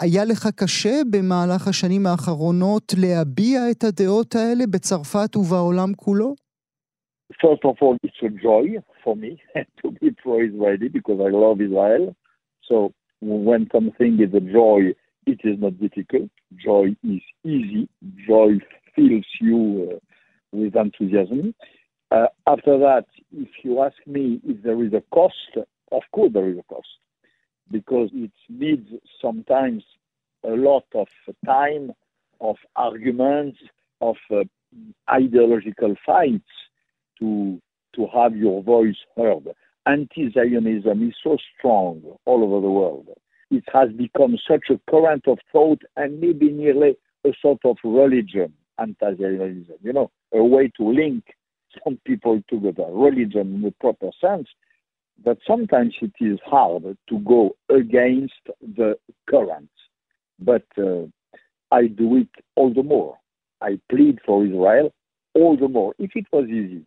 היה 0.00 0.24
לך 0.24 0.48
קשה 0.56 1.00
במהלך 1.10 1.68
השנים 1.68 2.06
האחרונות 2.06 2.94
להביע 2.96 3.70
את 3.70 3.84
הדעות 3.84 4.34
האלה 4.34 4.66
בצרפת 4.66 5.36
ובעולם 5.36 5.92
כולו? 5.96 6.34
First 7.32 7.64
of 7.64 7.76
all, 7.82 7.96
it's 8.06 8.20
a 8.22 8.30
joy 8.44 8.66
for 9.02 9.16
me 9.16 9.42
to 9.82 9.90
be 9.92 10.10
pro-Israeli 10.10 10.88
because 10.88 11.20
I 11.20 11.30
love 11.30 11.60
Israel. 11.60 12.14
So 12.66 12.92
when 13.20 13.68
something 13.72 14.18
is 14.20 14.34
a 14.34 14.40
joy, 14.40 14.94
it 15.26 15.40
is 15.44 15.58
not 15.58 15.78
difficult. 15.78 16.30
Joy 16.56 16.96
is 17.04 17.20
easy. 17.44 17.88
Joy 18.26 18.58
fills 18.96 19.26
you 19.40 19.92
uh, 19.92 19.98
with 20.52 20.76
enthusiasm. 20.76 21.54
Uh, 22.10 22.26
after 22.46 22.78
that, 22.78 23.06
if 23.32 23.48
you 23.62 23.82
ask 23.82 23.96
me 24.06 24.40
if 24.44 24.62
there 24.62 24.82
is 24.82 24.92
a 24.92 25.02
cost, 25.12 25.56
of 25.92 26.02
course 26.12 26.32
there 26.32 26.48
is 26.48 26.58
a 26.58 26.62
cost 26.64 26.88
because 27.70 28.10
it 28.12 28.32
needs 28.48 28.88
sometimes 29.22 29.84
a 30.44 30.50
lot 30.50 30.84
of 30.94 31.06
time, 31.46 31.92
of 32.40 32.56
arguments, 32.74 33.58
of 34.00 34.16
uh, 34.30 34.42
ideological 35.08 35.94
fights 36.04 36.48
to 37.18 37.60
to 37.94 38.06
have 38.12 38.36
your 38.36 38.62
voice 38.62 38.96
heard. 39.16 39.48
Anti-Zionism 39.86 41.08
is 41.08 41.14
so 41.22 41.36
strong 41.58 42.02
all 42.26 42.44
over 42.44 42.60
the 42.60 42.70
world. 42.70 43.08
It 43.50 43.64
has 43.72 43.90
become 43.92 44.36
such 44.48 44.64
a 44.70 44.80
current 44.90 45.26
of 45.26 45.38
thought 45.52 45.82
and 45.96 46.20
maybe 46.20 46.50
nearly 46.50 46.96
a 47.24 47.30
sort 47.42 47.60
of 47.64 47.76
religion, 47.82 48.52
anti-Zionism. 48.78 49.76
You 49.82 49.92
know, 49.92 50.10
a 50.32 50.42
way 50.44 50.70
to 50.76 50.88
link 50.88 51.24
some 51.84 51.98
people 52.04 52.42
together, 52.48 52.86
religion 52.90 53.54
in 53.54 53.62
the 53.62 53.74
proper 53.80 54.10
sense. 54.20 54.48
But 55.22 55.38
sometimes 55.46 55.94
it 56.00 56.12
is 56.20 56.38
hard 56.44 56.96
to 57.08 57.18
go 57.18 57.56
against 57.68 58.40
the 58.60 58.96
current. 59.28 59.70
But 60.38 60.64
uh, 60.78 61.06
I 61.70 61.88
do 61.88 62.16
it 62.16 62.28
all 62.56 62.72
the 62.72 62.82
more. 62.82 63.18
I 63.60 63.78
plead 63.90 64.18
for 64.24 64.44
Israel 64.44 64.92
all 65.34 65.56
the 65.56 65.68
more. 65.68 65.94
If 65.98 66.12
it 66.14 66.26
was 66.32 66.46
easy, 66.48 66.86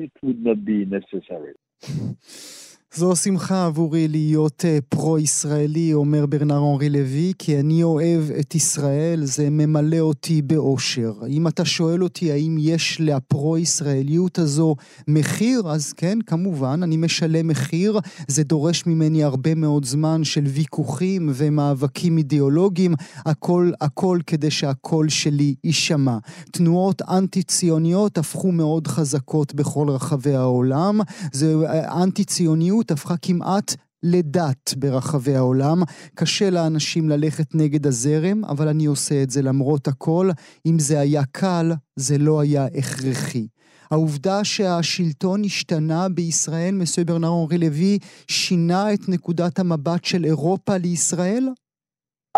it 0.00 0.12
would 0.22 0.42
not 0.42 0.64
be 0.64 0.84
necessary. 0.84 1.54
זו 2.94 3.16
שמחה 3.16 3.66
עבורי 3.66 4.08
להיות 4.08 4.64
uh, 4.64 4.84
פרו-ישראלי, 4.88 5.94
אומר 5.94 6.26
ברנר 6.26 6.58
אנרי 6.58 6.90
לוי, 6.90 7.32
כי 7.38 7.60
אני 7.60 7.82
אוהב 7.82 8.30
את 8.40 8.54
ישראל, 8.54 9.24
זה 9.24 9.50
ממלא 9.50 9.98
אותי 9.98 10.42
באושר. 10.42 11.12
אם 11.28 11.48
אתה 11.48 11.64
שואל 11.64 12.02
אותי 12.02 12.32
האם 12.32 12.56
יש 12.60 13.00
לפרו-ישראליות 13.00 14.38
הזו 14.38 14.76
מחיר, 15.08 15.62
אז 15.66 15.92
כן, 15.92 16.18
כמובן, 16.26 16.80
אני 16.82 16.96
משלם 16.96 17.48
מחיר. 17.48 18.00
זה 18.28 18.42
דורש 18.42 18.86
ממני 18.86 19.24
הרבה 19.24 19.54
מאוד 19.54 19.84
זמן 19.84 20.24
של 20.24 20.44
ויכוחים 20.44 21.30
ומאבקים 21.34 22.18
אידיאולוגיים, 22.18 22.94
הכל, 23.26 23.70
הכל 23.80 24.18
כדי 24.26 24.50
שהקול 24.50 25.08
שלי 25.08 25.54
יישמע. 25.64 26.18
תנועות 26.52 27.02
אנטי-ציוניות 27.02 28.18
הפכו 28.18 28.52
מאוד 28.52 28.86
חזקות 28.86 29.54
בכל 29.54 29.88
רחבי 29.88 30.34
העולם. 30.34 31.00
זה 31.32 31.54
אה, 31.66 32.02
אנטי-ציוניות 32.02 32.79
הציונות 32.80 32.90
הפכה 32.90 33.14
כמעט 33.22 33.70
לדת 34.02 34.74
ברחבי 34.78 35.34
העולם. 35.34 35.76
קשה 36.14 36.50
לאנשים 36.50 37.08
ללכת 37.08 37.54
נגד 37.54 37.86
הזרם, 37.86 38.44
אבל 38.44 38.68
אני 38.68 38.86
עושה 38.86 39.22
את 39.22 39.30
זה 39.30 39.42
למרות 39.42 39.88
הכל. 39.88 40.26
אם 40.66 40.76
זה 40.78 41.00
היה 41.00 41.22
קל, 41.32 41.66
זה 41.96 42.14
לא 42.18 42.40
היה 42.40 42.64
הכרחי. 42.78 43.46
העובדה 43.90 44.44
שהשלטון 44.44 45.40
השתנה 45.44 46.02
בישראל, 46.14 46.74
מסוים 46.80 47.06
ברנר 47.06 47.28
אורי 47.28 47.58
לוי, 47.58 47.98
שינה 48.30 48.94
את 48.94 49.02
נקודת 49.08 49.58
המבט 49.58 50.04
של 50.04 50.24
אירופה 50.24 50.72
לישראל? 50.82 51.44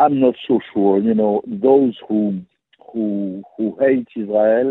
I'm 0.00 0.16
not 0.24 0.36
so 0.46 0.54
sure. 0.70 0.96
You 1.08 1.14
know, 1.20 1.34
those 1.68 1.94
who, 2.06 2.20
who, 2.88 3.04
who 3.52 3.64
hate 3.82 4.10
Israel, 4.22 4.70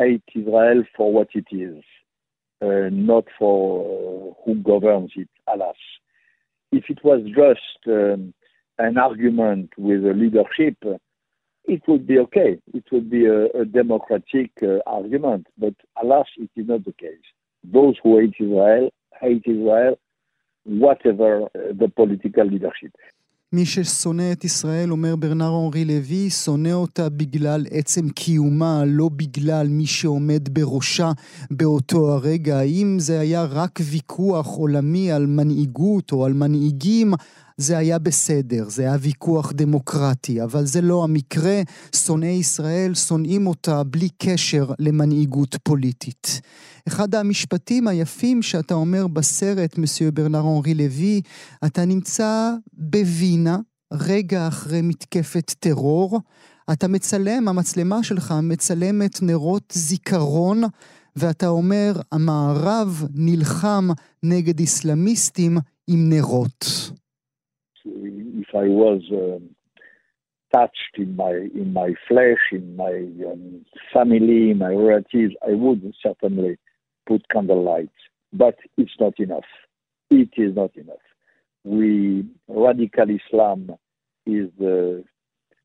hate 0.00 0.28
Israel 0.40 0.80
for 0.94 1.06
what 1.16 1.30
it 1.40 1.48
is. 1.66 1.82
Uh, 2.62 2.88
not 2.90 3.24
for 3.38 3.84
uh, 3.84 4.42
who 4.44 4.54
governs 4.56 5.12
it, 5.16 5.28
alas. 5.46 5.76
If 6.72 6.84
it 6.88 7.02
was 7.02 7.22
just 7.24 7.86
um, 7.86 8.34
an 8.78 8.98
argument 8.98 9.70
with 9.78 10.02
the 10.02 10.12
leadership, 10.12 10.76
it 11.64 11.82
would 11.86 12.06
be 12.06 12.18
okay. 12.18 12.58
It 12.74 12.84
would 12.92 13.10
be 13.10 13.26
a, 13.26 13.46
a 13.46 13.64
democratic 13.64 14.52
uh, 14.62 14.78
argument, 14.86 15.46
but 15.56 15.74
alas, 16.02 16.26
it 16.36 16.50
is 16.56 16.68
not 16.68 16.84
the 16.84 16.92
case. 16.92 17.26
Those 17.64 17.96
who 18.02 18.18
hate 18.18 18.34
Israel 18.38 18.90
hate 19.20 19.42
Israel, 19.46 19.98
whatever 20.64 21.44
uh, 21.44 21.72
the 21.72 21.88
political 21.94 22.44
leadership. 22.44 22.92
מי 23.52 23.66
ששונא 23.66 24.32
את 24.32 24.44
ישראל, 24.44 24.92
אומר 24.92 25.16
ברנר 25.16 25.60
אנרי 25.64 25.84
לוי, 25.84 26.30
שונא 26.30 26.72
אותה 26.72 27.08
בגלל 27.08 27.66
עצם 27.70 28.08
קיומה, 28.08 28.84
לא 28.86 29.08
בגלל 29.16 29.68
מי 29.68 29.86
שעומד 29.86 30.48
בראשה 30.52 31.12
באותו 31.50 32.12
הרגע. 32.12 32.58
האם 32.58 32.96
זה 32.98 33.20
היה 33.20 33.44
רק 33.44 33.80
ויכוח 33.82 34.46
עולמי 34.46 35.12
על 35.12 35.26
מנהיגות 35.26 36.12
או 36.12 36.24
על 36.24 36.32
מנהיגים, 36.32 37.14
זה 37.58 37.78
היה 37.78 37.98
בסדר, 37.98 38.68
זה 38.68 38.82
היה 38.82 38.96
ויכוח 39.00 39.52
דמוקרטי, 39.52 40.42
אבל 40.42 40.66
זה 40.66 40.80
לא 40.80 41.04
המקרה. 41.04 41.62
שונאי 41.96 42.28
ישראל 42.28 42.94
שונאים 42.94 43.46
אותה 43.46 43.82
בלי 43.84 44.08
קשר 44.18 44.70
למנהיגות 44.78 45.56
פוליטית. 45.62 46.40
אחד 46.88 47.14
המשפטים 47.14 47.88
היפים 47.88 48.42
שאתה 48.42 48.74
אומר 48.74 49.06
בסרט, 49.06 49.78
מסיו 49.78 50.12
ברנר 50.12 50.40
אנרי 50.40 50.74
לוי, 50.74 51.20
אתה 51.66 51.84
נמצא 51.84 52.52
בווינה, 52.72 53.58
רגע 53.92 54.48
אחרי 54.48 54.82
מתקפת 54.82 55.54
טרור, 55.58 56.20
אתה 56.72 56.88
מצלם, 56.88 57.48
המצלמה 57.48 58.02
שלך 58.02 58.34
מצלמת 58.42 59.22
נרות 59.22 59.72
זיכרון, 59.76 60.62
ואתה 61.16 61.48
אומר, 61.48 62.00
המערב 62.12 63.04
נלחם 63.14 63.88
נגד 64.22 64.60
איסלאמיסטים 64.60 65.58
עם 65.86 66.08
נרות. 66.08 66.90
If 68.42 68.48
I 68.54 68.68
was 68.68 69.02
uh, 69.12 69.38
touched 70.56 70.96
in 70.96 71.16
my 71.16 71.30
in 71.32 71.72
my 71.72 71.94
flesh, 72.08 72.52
in 72.52 72.76
my 72.76 73.06
um, 73.30 73.64
family, 73.92 74.54
my 74.54 74.70
relatives, 74.72 75.34
I 75.46 75.54
would 75.54 75.92
certainly 76.02 76.58
put 77.06 77.28
candlelight. 77.28 77.90
But 78.32 78.56
it's 78.76 78.92
not 79.00 79.18
enough. 79.18 79.48
It 80.10 80.30
is 80.36 80.54
not 80.54 80.76
enough. 80.76 80.96
We 81.64 82.26
radical 82.48 83.06
Islam 83.10 83.76
is 84.26 84.50
uh, 84.60 85.02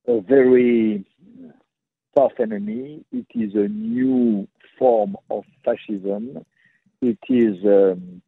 a 0.07 0.21
very 0.21 1.05
tough 2.15 2.33
enemy. 2.39 3.05
It 3.11 3.27
is 3.35 3.53
a 3.55 3.67
new 3.67 4.47
form 4.77 5.15
of 5.29 5.43
fascism. 5.63 6.45
It 7.01 7.19
is 7.29 7.57
um, 7.65 8.21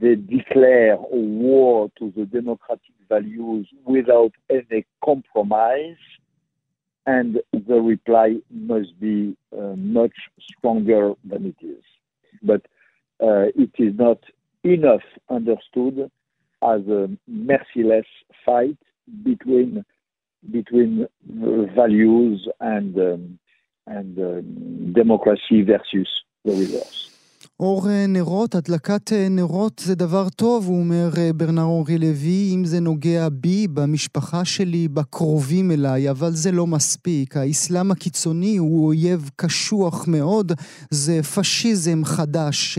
they 0.00 0.14
declare 0.14 0.94
a 0.94 1.16
war 1.16 1.90
to 1.98 2.12
the 2.16 2.24
democratic 2.24 2.94
values 3.08 3.68
without 3.84 4.32
any 4.50 4.86
compromise, 5.04 5.96
and 7.06 7.40
the 7.52 7.80
reply 7.80 8.36
must 8.50 8.98
be 9.00 9.36
uh, 9.56 9.74
much 9.76 10.14
stronger 10.40 11.14
than 11.24 11.46
it 11.46 11.66
is. 11.66 11.82
But 12.42 12.62
uh, 13.22 13.50
it 13.54 13.70
is 13.78 13.94
not 13.96 14.18
enough 14.64 15.02
understood 15.28 16.10
as 16.62 16.80
a 16.88 17.10
merciless 17.26 18.06
fight 18.44 18.78
between 19.24 19.84
between 20.50 21.06
values 21.24 22.48
and 22.60 22.96
um, 22.98 23.38
and 23.86 24.18
um, 24.18 24.92
democracy 24.92 25.62
versus 25.62 26.08
the 26.44 26.52
reverse. 26.52 27.11
אור 27.62 27.90
אה, 27.90 28.06
נרות, 28.06 28.54
הדלקת 28.54 29.12
אה, 29.12 29.28
נרות 29.30 29.82
זה 29.84 29.94
דבר 29.94 30.28
טוב, 30.28 30.66
הוא 30.66 30.80
אומר 30.80 31.10
אה, 31.18 31.32
ברנר 31.32 31.62
אורי 31.62 31.98
לוי, 31.98 32.52
אם 32.54 32.64
זה 32.64 32.80
נוגע 32.80 33.28
בי, 33.32 33.68
במשפחה 33.68 34.44
שלי, 34.44 34.88
בקרובים 34.88 35.70
אליי, 35.70 36.10
אבל 36.10 36.34
זה 36.34 36.52
לא 36.52 36.66
מספיק. 36.66 37.36
האסלאם 37.36 37.90
הקיצוני 37.90 38.56
הוא 38.56 38.86
אויב 38.86 39.30
קשוח 39.36 40.08
מאוד, 40.08 40.52
זה 40.90 41.20
פשיזם 41.22 42.04
חדש 42.04 42.78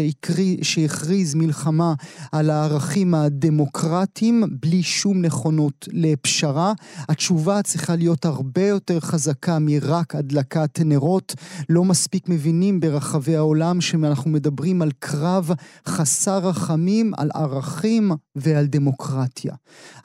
שהכריז 0.62 1.36
מלחמה 1.36 1.94
על 2.32 2.50
הערכים 2.50 3.14
הדמוקרטיים, 3.14 4.44
בלי 4.62 4.84
שום 4.84 5.22
נכונות 5.22 5.88
לפשרה. 5.92 6.74
התשובה 7.10 7.62
צריכה 7.62 7.96
להיות 7.96 8.26
הרבה 8.26 8.68
יותר 8.68 9.00
חזקה 9.00 9.60
מרק 9.60 10.16
הדלקת 10.16 10.80
נרות. 10.86 11.36
לא 11.70 11.84
מספיק 11.84 12.30
מבינים 12.30 12.80
ברחבי 12.80 13.36
העולם 13.36 13.82
שאנחנו 13.82 14.30
מדברים 14.30 14.73
מדברים 14.74 14.82
על 14.82 14.92
קרב 15.00 15.52
חסר 15.88 16.38
רחמים, 16.38 17.12
על 17.18 17.30
ערכים 17.34 18.12
ועל 18.36 18.66
דמוקרטיה. 18.66 19.54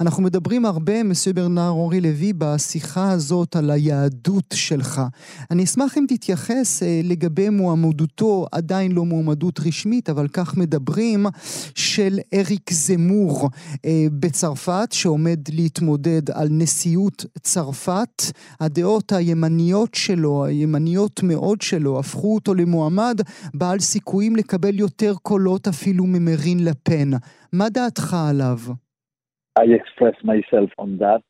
אנחנו 0.01 0.23
מדברים 0.23 0.67
הרבה, 0.67 1.03
מסוים 1.03 1.35
ברנר 1.35 1.69
אורי 1.69 2.01
לוי, 2.01 2.33
בשיחה 2.39 3.11
הזאת 3.11 3.57
על 3.57 3.71
היהדות 3.71 4.55
שלך. 4.55 5.03
אני 5.51 5.65
אשמח 5.65 5.99
אם 5.99 6.05
תתייחס 6.09 6.83
אה, 6.83 7.01
לגבי 7.05 7.49
מועמדותו, 7.49 8.47
עדיין 8.53 8.93
לא 8.93 9.05
מועמדות 9.05 9.61
רשמית, 9.61 10.11
אבל 10.11 10.29
כך 10.29 10.57
מדברים, 10.57 11.27
של 11.75 12.19
אריק 12.35 12.73
זמור 12.73 13.51
אה, 13.85 14.07
בצרפת, 14.13 14.89
שעומד 14.93 15.41
להתמודד 15.49 16.31
על 16.31 16.49
נשיאות 16.51 17.25
צרפת. 17.43 18.23
הדעות 18.61 19.13
הימניות 19.13 19.95
שלו, 19.95 20.45
הימניות 20.45 21.23
מאוד 21.23 21.61
שלו, 21.61 21.99
הפכו 21.99 22.35
אותו 22.35 22.55
למועמד 22.55 23.21
בעל 23.55 23.81
סיכויים 23.81 24.37
לקבל 24.37 24.58
יותר 24.74 25.14
קולות 25.22 25.68
אפילו 25.68 26.04
ממרין 26.08 26.58
לפן. 26.66 27.10
מה 27.54 27.70
דעתך 27.70 28.16
עליו? 28.30 28.58
I 29.60 29.66
express 29.80 30.18
myself 30.24 30.72
on 30.80 30.98
that. 30.98 31.26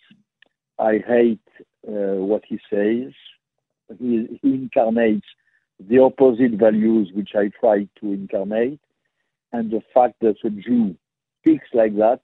I 0.79 0.93
hate 1.13 1.49
uh, 1.87 2.17
what 2.29 2.43
he 2.47 2.57
says. 2.69 3.11
He, 3.99 4.39
he 4.41 4.49
incarnates 4.61 5.27
the 5.89 5.99
opposite 5.99 6.53
values 6.53 7.11
which 7.13 7.31
I 7.35 7.51
try 7.59 7.87
to 7.99 8.05
incarnate. 8.19 8.79
And 9.51 9.71
the 9.71 9.81
fact 9.93 10.15
that 10.21 10.37
a 10.43 10.49
Jew 10.49 10.95
speaks 11.39 11.67
like 11.73 11.95
that, 11.97 12.21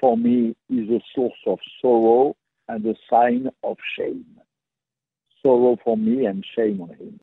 for 0.00 0.16
me, 0.16 0.56
is 0.70 0.88
a 0.90 1.00
source 1.14 1.42
of 1.46 1.58
sorrow 1.80 2.36
and 2.68 2.84
a 2.86 2.94
sign 3.10 3.50
of 3.62 3.76
shame. 3.96 4.40
Sorrow 5.42 5.76
for 5.84 5.96
me 5.96 6.26
and 6.26 6.44
shame 6.56 6.80
on 6.80 6.90
him. 6.90 7.20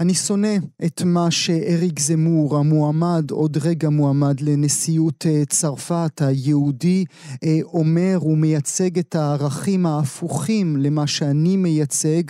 אני 0.00 0.14
שונא 0.14 0.56
את 0.84 1.02
מה 1.02 1.30
שאריק 1.30 2.00
זמור, 2.00 2.56
המועמד, 2.56 3.30
עוד 3.30 3.56
רגע 3.56 3.88
מועמד 3.88 4.40
לנשיאות 4.40 5.26
אה, 5.26 5.42
צרפת, 5.48 6.22
היהודי, 6.24 7.04
אה, 7.44 7.58
אומר, 7.64 8.16
הוא 8.20 8.38
מייצג 8.38 8.98
את 8.98 9.14
הערכים 9.14 9.86
ההפוכים 9.86 10.76
למה 10.76 11.06
שאני 11.06 11.56
מייצג. 11.56 12.22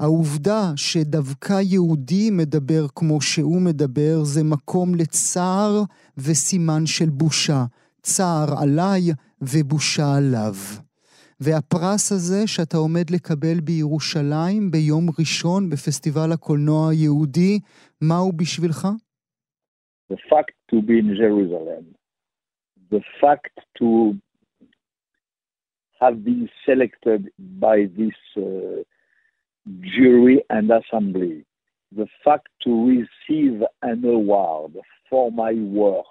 העובדה 0.00 0.72
שדווקא 0.76 1.60
יהודי 1.62 2.30
מדבר 2.30 2.86
כמו 2.94 3.20
שהוא 3.20 3.60
מדבר, 3.60 4.24
זה 4.24 4.42
מקום 4.44 4.94
לצער 4.94 5.82
וסימן 6.18 6.86
של 6.86 7.08
בושה. 7.08 7.64
צער 8.02 8.62
עליי 8.62 9.12
ובושה 9.42 10.14
עליו. 10.14 10.54
והפרס 11.44 12.12
הזה 12.12 12.46
שאתה 12.46 12.76
עומד 12.76 13.10
לקבל 13.10 13.60
בירושלים 13.60 14.70
ביום 14.70 15.06
ראשון 15.18 15.70
בפסטיבל 15.70 16.32
הקולנוע 16.32 16.90
היהודי, 16.90 17.58
מהו 18.00 18.32
בשבילך? 18.32 18.88
the 20.08 20.16
fact 20.30 20.52
to 20.70 20.82
be 20.82 20.98
in 20.98 21.16
Jerusalem, 21.16 21.94
the 22.90 23.00
fact 23.20 23.58
to 23.78 24.18
have 26.00 26.24
been 26.24 26.48
selected 26.66 27.30
by 27.38 27.88
this 27.96 28.14
uh, 28.36 28.82
jury 29.80 30.44
and 30.50 30.70
assembly, 30.70 31.44
the 31.90 32.06
fact 32.24 32.48
to 32.64 32.86
receive 32.86 33.62
an 33.82 34.04
award 34.04 34.72
for 35.08 35.32
my 35.32 35.52
work 35.52 36.06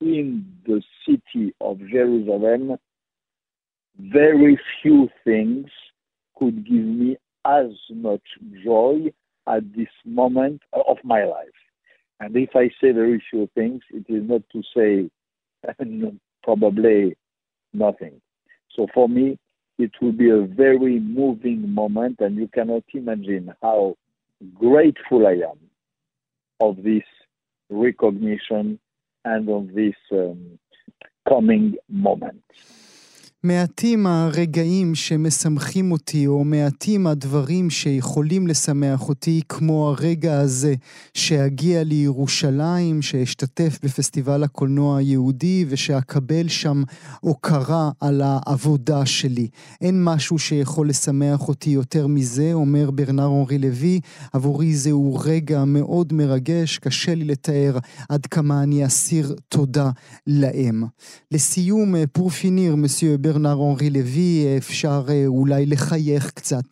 in 0.00 0.44
the 0.66 0.82
city 1.06 1.54
of 1.60 1.78
Jerusalem, 1.78 2.76
very 3.98 4.58
few 4.82 5.08
things 5.24 5.66
could 6.36 6.66
give 6.66 6.84
me 6.84 7.16
as 7.44 7.70
much 7.90 8.22
joy 8.64 9.12
at 9.46 9.62
this 9.74 9.88
moment 10.04 10.62
of 10.72 10.98
my 11.04 11.24
life. 11.24 11.46
And 12.20 12.36
if 12.36 12.50
I 12.54 12.68
say 12.80 12.92
very 12.92 13.22
few 13.30 13.48
things, 13.54 13.82
it 13.90 14.04
is 14.08 14.28
not 14.28 14.42
to 14.52 14.62
say 14.74 15.10
probably 16.42 17.16
nothing. 17.72 18.20
So 18.74 18.86
for 18.92 19.08
me, 19.08 19.38
it 19.78 19.92
will 20.00 20.12
be 20.12 20.30
a 20.30 20.40
very 20.42 20.98
moving 21.00 21.72
moment, 21.72 22.20
and 22.20 22.36
you 22.36 22.48
cannot 22.48 22.84
imagine 22.94 23.52
how 23.62 23.96
grateful 24.54 25.26
I 25.26 25.32
am 25.32 25.58
of 26.60 26.82
this 26.82 27.02
recognition 27.68 28.78
and 29.24 29.48
of 29.48 29.74
this 29.74 29.94
um, 30.12 30.58
coming 31.28 31.76
moment. 31.88 32.42
מעטים 33.46 34.06
הרגעים 34.06 34.94
שמשמחים 34.94 35.92
אותי, 35.92 36.26
או 36.26 36.44
מעטים 36.44 37.06
הדברים 37.06 37.70
שיכולים 37.70 38.46
לשמח 38.46 39.08
אותי, 39.08 39.40
כמו 39.48 39.88
הרגע 39.88 40.40
הזה 40.40 40.74
שאגיע 41.14 41.84
לירושלים, 41.84 43.02
שאשתתף 43.02 43.78
בפסטיבל 43.82 44.44
הקולנוע 44.44 44.98
היהודי, 44.98 45.64
ושאקבל 45.68 46.48
שם 46.48 46.82
הוקרה 47.20 47.90
על 48.00 48.22
העבודה 48.24 49.06
שלי. 49.06 49.48
אין 49.80 50.04
משהו 50.04 50.38
שיכול 50.38 50.88
לשמח 50.88 51.48
אותי 51.48 51.70
יותר 51.70 52.06
מזה, 52.06 52.50
אומר 52.52 52.90
ברנר 52.90 53.26
אורי 53.26 53.58
לוי. 53.58 54.00
עבורי 54.32 54.74
זהו 54.74 55.18
רגע 55.24 55.64
מאוד 55.64 56.12
מרגש, 56.12 56.78
קשה 56.78 57.14
לי 57.14 57.24
לתאר 57.24 57.78
עד 58.08 58.26
כמה 58.26 58.62
אני 58.62 58.86
אסיר 58.86 59.36
תודה 59.48 59.90
להם. 60.26 60.84
לסיום, 61.32 61.94
פורפיניר, 62.12 62.76
מסיו 62.76 63.18
ברנר, 63.18 63.35
ברנר 63.36 63.58
אנרי 63.70 63.90
לוי, 63.90 64.56
אפשר 64.58 65.00
אולי 65.26 65.66
לחייך 65.66 66.30
קצת, 66.30 66.68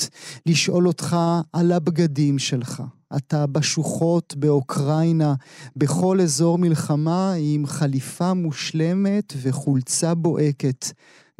לשאול 0.46 0.86
אותך 0.86 1.16
על 1.52 1.72
הבגדים 1.76 2.38
שלך. 2.38 2.82
אתה 3.16 3.46
בשוחות 3.52 4.34
באוקראינה, 4.36 5.32
בכל 5.76 6.16
אזור 6.22 6.58
מלחמה, 6.58 7.32
עם 7.54 7.66
חליפה 7.66 8.34
מושלמת 8.34 9.32
וחולצה 9.42 10.14
בוהקת. 10.14 10.82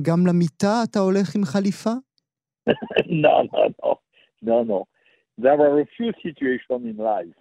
גם 0.02 0.26
למיטה 0.26 0.74
אתה 0.84 0.98
הולך 0.98 1.36
עם 1.36 1.44
חליפה? 1.44 1.94
no, 3.24 3.34
no, 3.52 3.62
no, 3.82 3.90
no, 4.48 4.56
no. 4.70 4.80
There 5.42 5.60
are 5.66 5.80
a 5.80 5.86
few 5.96 6.10
situations 6.24 6.82
in 6.90 6.96
life 7.12 7.38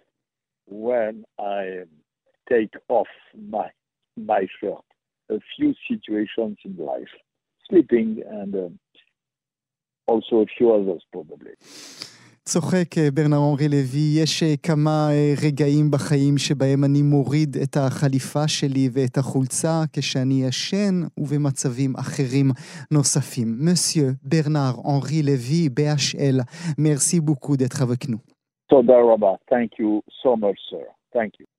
when 0.86 1.14
I 1.38 1.62
take 2.50 2.74
off 2.88 3.12
my, 3.54 3.68
my 4.32 4.42
shirt. 4.58 4.86
A 5.30 5.40
few 5.56 5.70
situations 5.88 6.56
in 6.66 6.76
life. 6.92 7.14
Sleeping 7.68 8.22
and 8.40 8.54
uh, 8.54 8.68
also 10.12 10.34
a 10.42 10.46
few 10.56 10.68
others 10.72 11.02
probably. 11.12 11.54
צוחק 12.46 12.90
ברנר 13.14 13.36
אנרי 13.50 13.68
לוי, 13.68 14.22
יש 14.22 14.42
כמה 14.62 15.08
רגעים 15.46 15.90
בחיים 15.90 16.38
שבהם 16.38 16.84
אני 16.84 17.02
מוריד 17.02 17.56
את 17.62 17.76
החליפה 17.76 18.48
שלי 18.48 18.88
ואת 18.92 19.16
החולצה 19.18 19.82
כשאני 19.92 20.42
ישן 20.48 20.94
ובמצבים 21.18 21.92
אחרים 21.96 22.46
נוספים. 22.90 23.48
מסיו 23.60 24.04
ברנר 24.22 24.72
אנרי 24.90 25.22
לוי, 25.22 25.68
BHL, 25.76 26.38
מרסי 26.78 27.20
בוקו 27.20 27.54
d'être 27.54 27.80
avec 27.82 28.08
nous. 28.08 28.34
תודה 28.66 28.94
רבה. 29.12 29.34
Thank 29.50 29.80
you 29.80 30.00
so 30.22 30.36
much, 30.36 30.58
sir. 30.70 30.86
Thank 31.16 31.40
you. 31.40 31.53